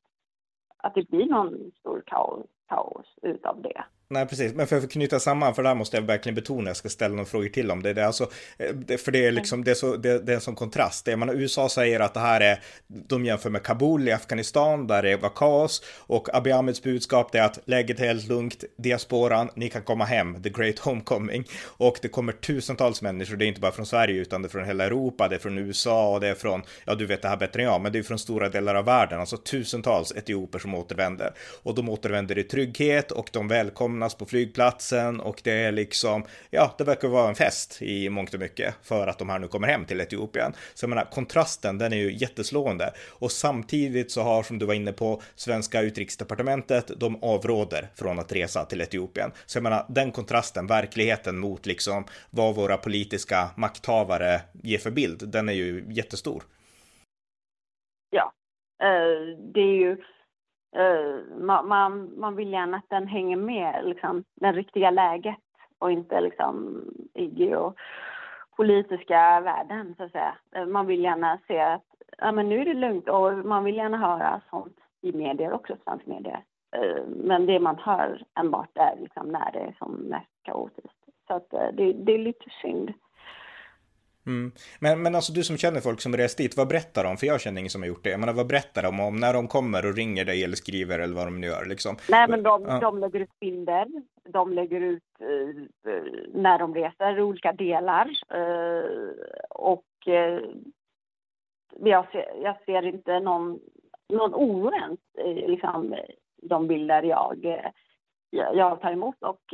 att 0.77 0.93
det 0.95 1.09
blir 1.09 1.25
någon 1.25 1.71
stor 1.79 2.03
kaos, 2.05 2.45
kaos 2.67 3.05
utav 3.21 3.61
det. 3.61 3.83
Nej, 4.09 4.25
precis. 4.25 4.53
Men 4.53 4.67
för 4.67 4.77
att 4.77 4.91
knyta 4.91 5.19
samman, 5.19 5.55
för 5.55 5.63
det 5.63 5.69
här 5.69 5.75
måste 5.75 5.97
jag 5.97 6.01
verkligen 6.01 6.35
betona, 6.35 6.69
jag 6.69 6.77
ska 6.77 6.89
ställa 6.89 7.15
några 7.15 7.25
frågor 7.25 7.49
till 7.49 7.71
om 7.71 7.83
det. 7.83 7.93
det 7.93 8.01
är 8.01 8.05
alltså, 8.05 8.29
eh, 8.57 8.97
för 8.97 9.11
det 9.11 9.25
är 9.25 9.31
liksom, 9.31 9.63
det 9.63 9.71
är, 9.71 9.75
så, 9.75 9.95
det, 9.95 10.19
det 10.19 10.33
är 10.33 10.39
sån 10.39 10.55
kontrast. 10.55 11.05
Det, 11.05 11.15
man, 11.15 11.29
USA 11.29 11.69
säger 11.69 11.99
att 11.99 12.13
det 12.13 12.19
här 12.19 12.41
är, 12.41 12.59
de 12.87 13.25
jämför 13.25 13.49
med 13.49 13.63
Kabul 13.63 14.07
i 14.07 14.11
Afghanistan, 14.11 14.87
där 14.87 15.03
det 15.03 15.17
var 15.17 15.29
kaos. 15.29 15.83
Och 15.97 16.35
Abiy 16.35 16.53
Ahmeds 16.53 16.83
budskap 16.83 17.35
är 17.35 17.41
att 17.41 17.59
läget 17.65 17.99
är 17.99 18.05
helt 18.05 18.27
lugnt, 18.27 18.63
diasporan, 18.77 19.49
ni 19.55 19.69
kan 19.69 19.81
komma 19.81 20.05
hem, 20.05 20.43
the 20.43 20.49
great 20.49 20.79
homecoming. 20.79 21.43
Och 21.63 21.97
det 22.01 22.07
kommer 22.07 22.33
tusentals 22.33 23.01
människor, 23.01 23.35
det 23.35 23.45
är 23.45 23.47
inte 23.47 23.61
bara 23.61 23.71
från 23.71 23.85
Sverige, 23.85 24.21
utan 24.21 24.41
det 24.41 24.47
är 24.47 24.49
från 24.49 24.65
hela 24.65 24.83
Europa, 24.85 25.27
det 25.27 25.35
är 25.35 25.39
från 25.39 25.57
USA 25.57 26.13
och 26.13 26.19
det 26.19 26.27
är 26.27 26.35
från, 26.35 26.61
ja 26.85 26.95
du 26.95 27.05
vet 27.05 27.21
det 27.21 27.27
här 27.27 27.37
bättre 27.37 27.61
än 27.61 27.67
jag, 27.67 27.81
men 27.81 27.91
det 27.91 27.99
är 27.99 28.03
från 28.03 28.19
stora 28.19 28.49
delar 28.49 28.75
av 28.75 28.85
världen, 28.85 29.19
alltså 29.19 29.37
tusentals 29.37 30.11
etioper 30.15 30.59
som 30.59 30.75
återvänder. 30.75 31.33
Och 31.63 31.75
de 31.75 31.89
återvänder 31.89 32.37
i 32.37 32.43
trygghet 32.43 33.11
och 33.11 33.29
de 33.33 33.47
välkomnar 33.47 33.96
samlas 33.97 34.15
på 34.15 34.25
flygplatsen 34.25 35.19
och 35.19 35.41
det 35.43 35.51
är 35.51 35.71
liksom, 35.71 36.25
ja, 36.49 36.75
det 36.77 36.83
verkar 36.83 37.07
vara 37.07 37.29
en 37.29 37.35
fest 37.35 37.81
i 37.81 38.09
mångt 38.09 38.33
och 38.33 38.39
mycket 38.39 38.75
för 38.83 39.07
att 39.07 39.19
de 39.19 39.29
här 39.29 39.39
nu 39.39 39.47
kommer 39.47 39.67
hem 39.67 39.85
till 39.85 40.01
Etiopien. 40.01 40.53
Så 40.73 40.83
jag 40.83 40.89
menar, 40.89 41.05
kontrasten, 41.11 41.77
den 41.77 41.93
är 41.93 41.97
ju 41.97 42.17
jätteslående 42.17 42.93
och 43.19 43.31
samtidigt 43.31 44.11
så 44.11 44.21
har, 44.21 44.43
som 44.43 44.59
du 44.59 44.65
var 44.65 44.73
inne 44.73 44.93
på, 44.93 45.21
svenska 45.35 45.81
utrikesdepartementet, 45.81 46.91
de 46.99 47.23
avråder 47.23 47.89
från 47.95 48.19
att 48.19 48.31
resa 48.31 48.65
till 48.65 48.81
Etiopien. 48.81 49.31
Så 49.45 49.57
jag 49.57 49.63
menar, 49.63 49.85
den 49.89 50.11
kontrasten, 50.11 50.67
verkligheten 50.67 51.37
mot 51.39 51.65
liksom 51.65 52.05
vad 52.29 52.55
våra 52.55 52.77
politiska 52.77 53.49
makthavare 53.55 54.41
ger 54.63 54.77
för 54.77 54.91
bild, 54.91 55.29
den 55.29 55.49
är 55.49 55.53
ju 55.53 55.85
jättestor. 55.89 56.43
Ja, 58.09 58.33
eh, 58.83 59.37
det 59.53 59.61
är 59.61 59.75
ju 59.75 59.97
Eh, 60.75 60.81
uh, 60.81 61.21
man, 61.39 61.67
man, 61.67 62.19
man, 62.19 62.35
vill 62.35 62.51
gärna 62.51 62.77
att 62.77 62.89
den 62.89 63.07
hänger 63.07 63.37
med 63.37 63.85
liksom, 63.85 64.23
det 64.35 64.51
riktiga 64.51 64.91
läget 64.91 65.35
och 65.79 65.91
inte 65.91 66.21
liksom 66.21 66.83
i 67.13 67.25
geopolitiska 67.25 69.41
världen 69.41 69.95
så 69.97 70.03
att 70.03 70.11
säga. 70.11 70.35
Eh, 70.51 70.65
man 70.65 70.87
vill 70.87 71.03
gärna 71.03 71.39
se 71.47 71.59
att 71.59 71.85
ja, 72.17 72.31
men 72.31 72.49
nu 72.49 72.61
är 72.61 72.65
det 72.65 72.73
lugnt 72.73 73.09
och 73.09 73.33
man 73.33 73.63
vill 73.63 73.75
gärna 73.75 73.97
höra 73.97 74.41
sånt 74.49 74.77
i 75.01 75.11
medier 75.11 75.53
också, 75.53 75.75
svensk 75.83 76.05
media. 76.05 76.41
Eh, 76.75 77.03
men 77.07 77.45
det 77.45 77.59
man 77.59 77.77
hör 77.77 78.23
enbart 78.39 78.77
är 78.77 78.95
liksom 78.99 79.27
när 79.27 79.51
det 79.51 79.59
är 79.59 79.75
som 79.77 79.91
mest 79.91 80.43
kaotiskt. 80.43 80.97
Så 81.27 81.33
att 81.33 81.49
det, 81.49 81.93
det 81.93 82.13
är 82.13 82.17
lite 82.17 82.49
synd. 82.61 82.93
Mm. 84.27 84.51
Men, 84.79 85.01
men 85.01 85.15
alltså 85.15 85.33
du 85.33 85.43
som 85.43 85.57
känner 85.57 85.81
folk 85.81 86.01
som 86.01 86.17
rest 86.17 86.37
dit, 86.37 86.57
vad 86.57 86.67
berättar 86.67 87.03
de? 87.03 87.17
För 87.17 87.27
jag 87.27 87.41
känner 87.41 87.59
ingen 87.59 87.69
som 87.69 87.81
har 87.81 87.87
gjort 87.87 88.03
det. 88.03 88.09
Jag 88.09 88.19
menar, 88.19 88.33
vad 88.33 88.47
berättar 88.47 88.83
de 88.83 88.99
om 88.99 89.15
när 89.19 89.33
de 89.33 89.47
kommer 89.47 89.85
och 89.85 89.95
ringer 89.95 90.25
dig 90.25 90.43
eller 90.43 90.55
skriver 90.55 90.99
eller 90.99 91.15
vad 91.15 91.27
de 91.27 91.41
nu 91.41 91.47
gör 91.47 91.65
liksom? 91.65 91.95
Nej, 92.09 92.27
men 92.27 92.43
de, 92.43 92.65
ja. 92.67 92.79
de 92.79 92.99
lägger 92.99 93.19
ut 93.19 93.39
bilder. 93.39 93.87
De 94.29 94.53
lägger 94.53 94.81
ut 94.81 95.03
uh, 95.21 95.65
när 96.33 96.59
de 96.59 96.75
reser, 96.75 97.21
olika 97.21 97.53
delar. 97.53 98.07
Uh, 98.35 99.11
och 99.49 99.85
uh, 100.07 100.39
jag, 101.79 102.11
ser, 102.11 102.25
jag 102.43 102.57
ser 102.65 102.85
inte 102.85 103.19
någon, 103.19 103.59
någon 104.09 104.33
oro 104.33 104.73
ens 104.73 104.99
liksom, 105.47 105.95
de 106.41 106.67
bilder 106.67 107.03
jag, 107.03 107.61
jag 108.31 108.81
tar 108.81 108.91
emot. 108.91 109.15
Och 109.19 109.53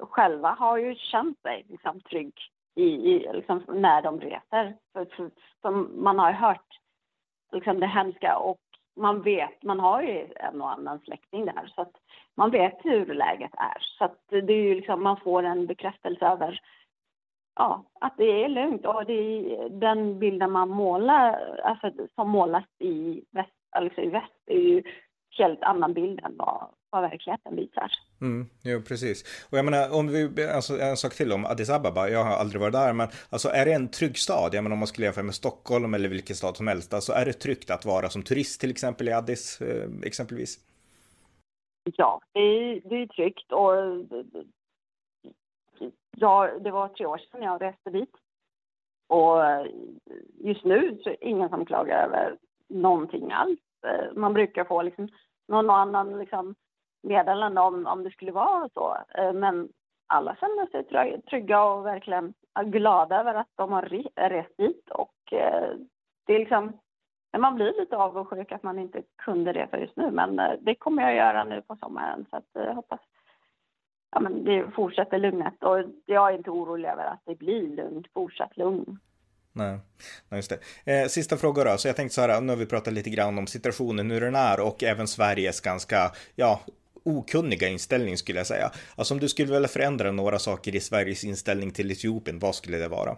själva 0.00 0.48
har 0.48 0.78
ju 0.78 0.94
känt 0.94 1.40
sig 1.42 1.66
liksom, 1.68 2.00
trygg 2.00 2.34
i, 2.78 3.12
i 3.12 3.32
liksom, 3.32 3.62
när 3.68 4.02
de 4.02 4.20
reser. 4.20 4.76
För, 4.92 5.04
för, 5.04 5.30
för 5.62 5.70
man 6.02 6.18
har 6.18 6.30
ju 6.30 6.36
hört 6.36 6.78
liksom, 7.52 7.80
det 7.80 7.86
hemska 7.86 8.38
och 8.38 8.60
man 8.96 9.22
vet, 9.22 9.62
man 9.62 9.80
har 9.80 10.02
ju 10.02 10.26
en 10.36 10.62
och 10.62 10.72
annan 10.72 11.00
släkting 11.00 11.46
där 11.46 11.72
så 11.74 11.80
att 11.82 11.92
man 12.34 12.50
vet 12.50 12.78
hur 12.84 13.14
läget 13.14 13.54
är. 13.54 13.76
Så 13.98 14.04
att 14.04 14.24
det 14.28 14.52
är 14.52 14.62
ju 14.62 14.74
liksom, 14.74 15.02
man 15.02 15.16
får 15.16 15.42
en 15.42 15.66
bekräftelse 15.66 16.26
över 16.26 16.60
ja, 17.58 17.84
att 18.00 18.16
det 18.16 18.44
är 18.44 18.48
lugnt 18.48 18.86
och 18.86 19.04
det 19.06 19.12
är, 19.12 19.68
den 19.68 20.18
bilden 20.18 20.52
man 20.52 20.68
målar, 20.68 21.60
alltså 21.64 22.06
som 22.14 22.30
målas 22.30 22.64
i 22.78 23.24
väst, 23.30 23.52
alltså 23.70 24.00
i 24.00 24.08
väst 24.08 24.42
är 24.46 24.58
ju 24.58 24.82
helt 25.38 25.62
annan 25.62 25.92
bild 25.94 26.20
än 26.24 26.36
vad, 26.36 26.68
vad 26.90 27.02
verkligheten 27.02 27.56
visar. 27.56 27.90
Mm, 28.20 28.46
jo, 28.62 28.82
precis. 28.88 29.46
Och 29.50 29.58
jag 29.58 29.64
menar, 29.64 29.98
om 29.98 30.08
vi, 30.08 30.48
alltså, 30.48 30.80
en 30.80 30.96
sak 30.96 31.14
till 31.14 31.32
om 31.32 31.44
Addis 31.44 31.70
Ababa, 31.70 32.08
jag 32.08 32.24
har 32.24 32.36
aldrig 32.36 32.60
varit 32.60 32.72
där, 32.72 32.92
men 32.92 33.08
alltså 33.30 33.48
är 33.48 33.64
det 33.64 33.72
en 33.72 33.90
trygg 33.90 34.18
stad? 34.18 34.54
Jag 34.54 34.62
menar 34.62 34.74
om 34.74 34.78
man 34.78 34.88
skulle 34.88 35.06
jämföra 35.06 35.24
med 35.24 35.34
Stockholm 35.34 35.94
eller 35.94 36.08
vilken 36.08 36.36
stad 36.36 36.56
som 36.56 36.68
helst, 36.68 36.94
alltså 36.94 37.12
är 37.12 37.24
det 37.24 37.32
tryggt 37.32 37.70
att 37.70 37.84
vara 37.84 38.08
som 38.08 38.22
turist 38.22 38.60
till 38.60 38.70
exempel 38.70 39.08
i 39.08 39.12
Addis 39.12 39.60
eh, 39.60 39.88
exempelvis? 40.02 40.58
Ja, 41.96 42.20
det 42.32 42.40
är, 42.40 42.80
det 42.88 42.96
är 43.02 43.06
tryggt 43.06 43.52
och 43.52 43.72
ja, 46.16 46.50
det 46.60 46.70
var 46.70 46.88
tre 46.88 47.06
år 47.06 47.18
sedan 47.18 47.42
jag 47.42 47.62
reste 47.62 47.90
dit. 47.90 48.14
Och 49.06 49.40
just 50.44 50.64
nu 50.64 50.98
så 51.02 51.10
är 51.10 51.16
det 51.20 51.28
ingen 51.28 51.48
som 51.48 51.66
klagar 51.66 52.04
över 52.04 52.36
någonting 52.68 53.32
alls. 53.32 53.60
Eh, 53.86 54.12
man 54.14 54.34
brukar 54.34 54.64
få 54.64 54.82
liksom 54.82 55.08
någon 55.48 55.70
annan 55.70 56.18
liksom 56.18 56.54
meddelande 57.02 57.60
om, 57.60 57.86
om 57.86 58.04
det 58.04 58.10
skulle 58.10 58.32
vara 58.32 58.68
så. 58.74 58.96
Eh, 59.14 59.32
men 59.32 59.68
alla 60.06 60.36
känner 60.36 60.66
sig 60.66 61.22
trygga 61.22 61.64
och 61.64 61.86
verkligen 61.86 62.34
glada 62.64 63.20
över 63.20 63.34
att 63.34 63.48
de 63.54 63.72
har 63.72 63.82
rest 64.28 64.56
dit 64.56 64.90
och 64.90 65.32
eh, 65.32 65.70
det 66.26 66.34
är 66.34 66.38
liksom 66.38 66.72
man 67.38 67.54
blir 67.54 67.80
lite 67.80 67.96
avundsjuk 67.96 68.52
att 68.52 68.62
man 68.62 68.78
inte 68.78 69.02
kunde 69.24 69.52
resa 69.52 69.78
just 69.78 69.96
nu, 69.96 70.10
men 70.10 70.38
eh, 70.38 70.52
det 70.60 70.74
kommer 70.74 71.02
jag 71.02 71.14
göra 71.14 71.44
nu 71.44 71.62
på 71.62 71.76
sommaren 71.76 72.26
så 72.30 72.36
att 72.36 72.48
jag 72.52 72.74
hoppas 72.74 73.00
ja, 74.10 74.20
men 74.20 74.44
det 74.44 74.70
fortsätter 74.74 75.18
lugnet 75.18 75.62
och 75.62 75.84
jag 76.06 76.32
är 76.32 76.36
inte 76.36 76.50
orolig 76.50 76.88
över 76.88 77.04
att 77.04 77.22
det 77.24 77.34
blir 77.34 77.76
lugnt, 77.76 78.06
fortsatt 78.14 78.56
lugn. 78.56 78.98
Nej, 79.52 79.78
Nej 80.28 80.38
just 80.38 80.52
det. 80.84 81.02
Eh, 81.02 81.06
sista 81.06 81.36
fråga 81.36 81.64
då, 81.64 81.76
så 81.76 81.88
jag 81.88 81.96
tänkte 81.96 82.14
så 82.14 82.20
här, 82.20 82.40
nu 82.40 82.52
har 82.52 82.56
vi 82.56 82.66
pratat 82.66 82.92
lite 82.92 83.10
grann 83.10 83.38
om 83.38 83.46
situationen, 83.46 84.10
hur 84.10 84.20
den 84.20 84.34
är 84.34 84.66
och 84.66 84.82
även 84.82 85.08
Sveriges 85.08 85.60
ganska, 85.60 85.96
ja, 86.36 86.60
okunniga 87.16 87.68
inställning 87.68 88.16
skulle 88.16 88.38
jag 88.38 88.46
säga. 88.46 88.70
Alltså 88.96 89.14
om 89.14 89.20
du 89.20 89.28
skulle 89.28 89.52
vilja 89.52 89.68
förändra 89.68 90.10
några 90.12 90.38
saker 90.38 90.76
i 90.76 90.80
Sveriges 90.80 91.24
inställning 91.24 91.70
till 91.70 91.90
Etiopien, 91.90 92.38
vad 92.38 92.54
skulle 92.54 92.78
det 92.78 92.88
vara? 92.88 93.10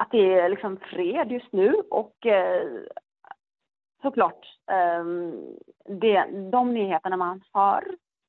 Att 0.00 0.10
det 0.10 0.34
är 0.34 0.48
liksom 0.48 0.78
fred 0.90 1.32
just 1.32 1.52
nu 1.52 1.74
och 1.90 2.26
eh, 2.26 2.66
såklart 4.02 4.46
eh, 4.70 5.04
det, 6.00 6.26
de 6.52 6.74
nyheterna 6.74 7.16
man 7.16 7.42
har 7.52 7.84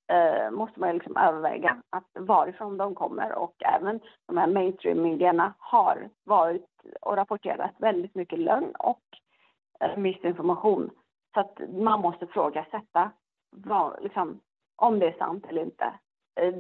eh, 0.10 0.52
måste 0.52 0.80
man 0.80 0.94
liksom 0.94 1.18
överväga 1.18 1.82
att 1.90 2.08
varifrån 2.14 2.78
de 2.78 2.96
kommer 2.96 3.34
och 3.34 3.56
även 3.76 4.00
de 4.28 4.38
här 4.38 4.48
mainstream-medierna 4.48 5.54
har 5.58 6.10
varit 6.24 6.68
och 7.02 7.16
rapporterat 7.16 7.72
väldigt 7.78 8.16
mycket 8.16 8.40
lögn 8.40 8.72
och 8.80 9.04
eh, 9.80 9.98
missinformation. 9.98 10.90
Så 11.34 11.40
att 11.40 11.60
man 11.70 12.02
måste 12.02 12.28
frågasätta 12.28 13.12
vad, 13.50 14.04
liksom, 14.04 14.40
om 14.76 15.00
det 15.00 15.08
är 15.08 15.18
sant 15.18 15.46
eller 15.50 15.62
inte. 15.62 15.94
Eh, 16.36 16.54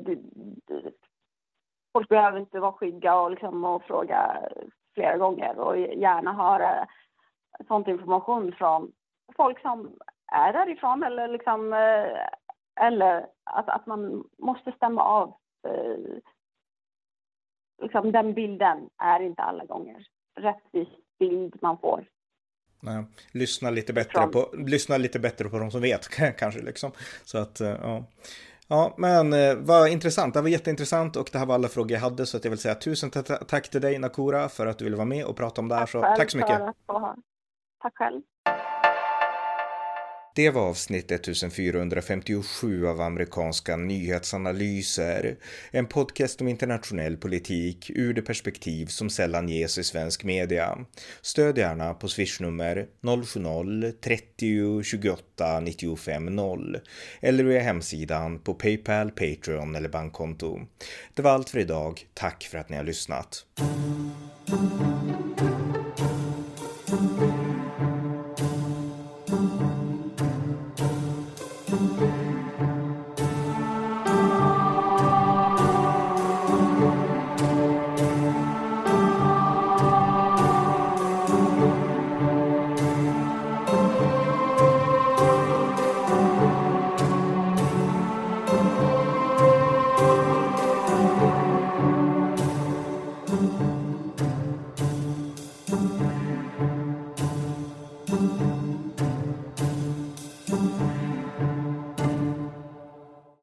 folk 1.94 2.10
behöver 2.10 2.40
inte 2.40 2.60
vara 2.60 2.72
skygga 2.72 3.16
och, 3.16 3.32
liksom, 3.32 3.64
och 3.64 3.84
fråga 3.84 4.50
flera 4.94 5.18
gånger 5.18 5.60
och 5.60 5.78
gärna 5.78 6.34
höra 6.34 6.88
sånt 7.68 7.88
information 7.88 8.52
från 8.52 8.92
folk 9.36 9.62
som 9.62 9.98
är 10.32 10.54
därifrån 10.54 11.04
eller 11.04 11.28
liksom 11.28 11.74
eh, 11.74 12.28
eller 12.80 13.28
att, 13.44 13.70
att 13.70 13.86
man 13.86 14.24
måste 14.38 14.72
stämma 14.72 15.04
av. 15.04 15.36
Eh, 15.68 16.18
liksom 17.82 18.12
den 18.12 18.34
bilden 18.34 18.90
är 18.98 19.20
inte 19.20 19.42
alla 19.42 19.66
gånger 19.66 20.08
rättvis 20.36 20.90
bild 21.20 21.58
man 21.62 21.78
får. 21.78 22.06
Nej, 22.80 23.04
lyssna 23.32 23.70
lite 23.70 23.94
bättre 23.94 24.28
på, 24.28 24.54
lyssna 24.54 24.98
lite 24.98 25.20
bättre 25.20 25.50
på 25.50 25.60
de 25.60 25.72
som 25.72 25.82
vet 25.82 26.08
kanske 26.38 26.62
liksom. 26.62 26.92
Så 27.24 27.38
att, 27.38 27.62
eh, 27.62 27.70
ja. 27.70 28.06
Ja, 28.72 28.94
men 28.98 29.34
eh, 29.34 29.56
vad 29.56 29.90
intressant. 29.90 30.34
Det 30.34 30.42
var 30.42 30.50
jätteintressant 30.50 31.16
och 31.16 31.30
det 31.32 31.40
här 31.40 31.46
var 31.46 31.56
alla 31.56 31.68
frågor 31.68 31.92
jag 31.92 32.00
hade 32.00 32.26
så 32.26 32.38
att 32.38 32.44
jag 32.44 32.52
vill 32.52 32.60
säga 32.60 32.76
tusen 32.76 33.12
tack 33.48 33.70
till 33.70 33.82
dig 33.82 34.00
Nakura 34.00 34.50
för 34.50 34.68
att 34.68 34.78
du 34.78 34.84
ville 34.84 34.98
vara 34.98 35.06
med 35.06 35.26
och 35.26 35.38
prata 35.38 35.62
om 35.62 35.68
det 35.68 35.76
här. 35.76 35.82
Tack, 35.82 35.92
så, 35.92 36.02
tack 36.02 36.32
så 36.32 36.38
mycket. 36.38 36.60
Tack 37.82 37.96
själv. 37.96 38.22
Det 40.40 40.50
var 40.50 40.62
avsnitt 40.62 41.12
1457 41.12 42.88
av 42.88 43.02
amerikanska 43.02 43.78
nyhetsanalyser. 43.78 45.38
En 45.72 45.86
podcast 45.86 46.42
om 46.42 46.48
internationell 46.48 47.18
politik 47.18 47.92
ur 47.96 48.14
det 48.14 48.22
perspektiv 48.22 48.86
som 48.86 49.10
sällan 49.10 49.50
ges 49.50 49.78
i 49.78 49.84
svensk 49.84 50.24
media. 50.24 50.78
Stöd 51.22 51.58
gärna 51.58 51.94
på 51.94 52.08
swishnummer 52.08 52.88
070-30 53.02 54.84
28 54.84 55.60
95 55.60 56.26
0 56.26 56.78
eller 57.22 57.44
via 57.44 57.62
hemsidan 57.62 58.40
på 58.40 58.54
Paypal, 58.54 59.12
Patreon 59.12 59.76
eller 59.76 59.90
bankkonto. 59.90 60.60
Det 61.14 61.22
var 61.22 61.32
allt 61.32 61.50
för 61.50 61.60
idag. 61.60 62.06
Tack 62.14 62.44
för 62.44 62.58
att 62.58 62.70
ni 62.70 62.78
har 62.78 62.84
lyssnat. 62.84 63.46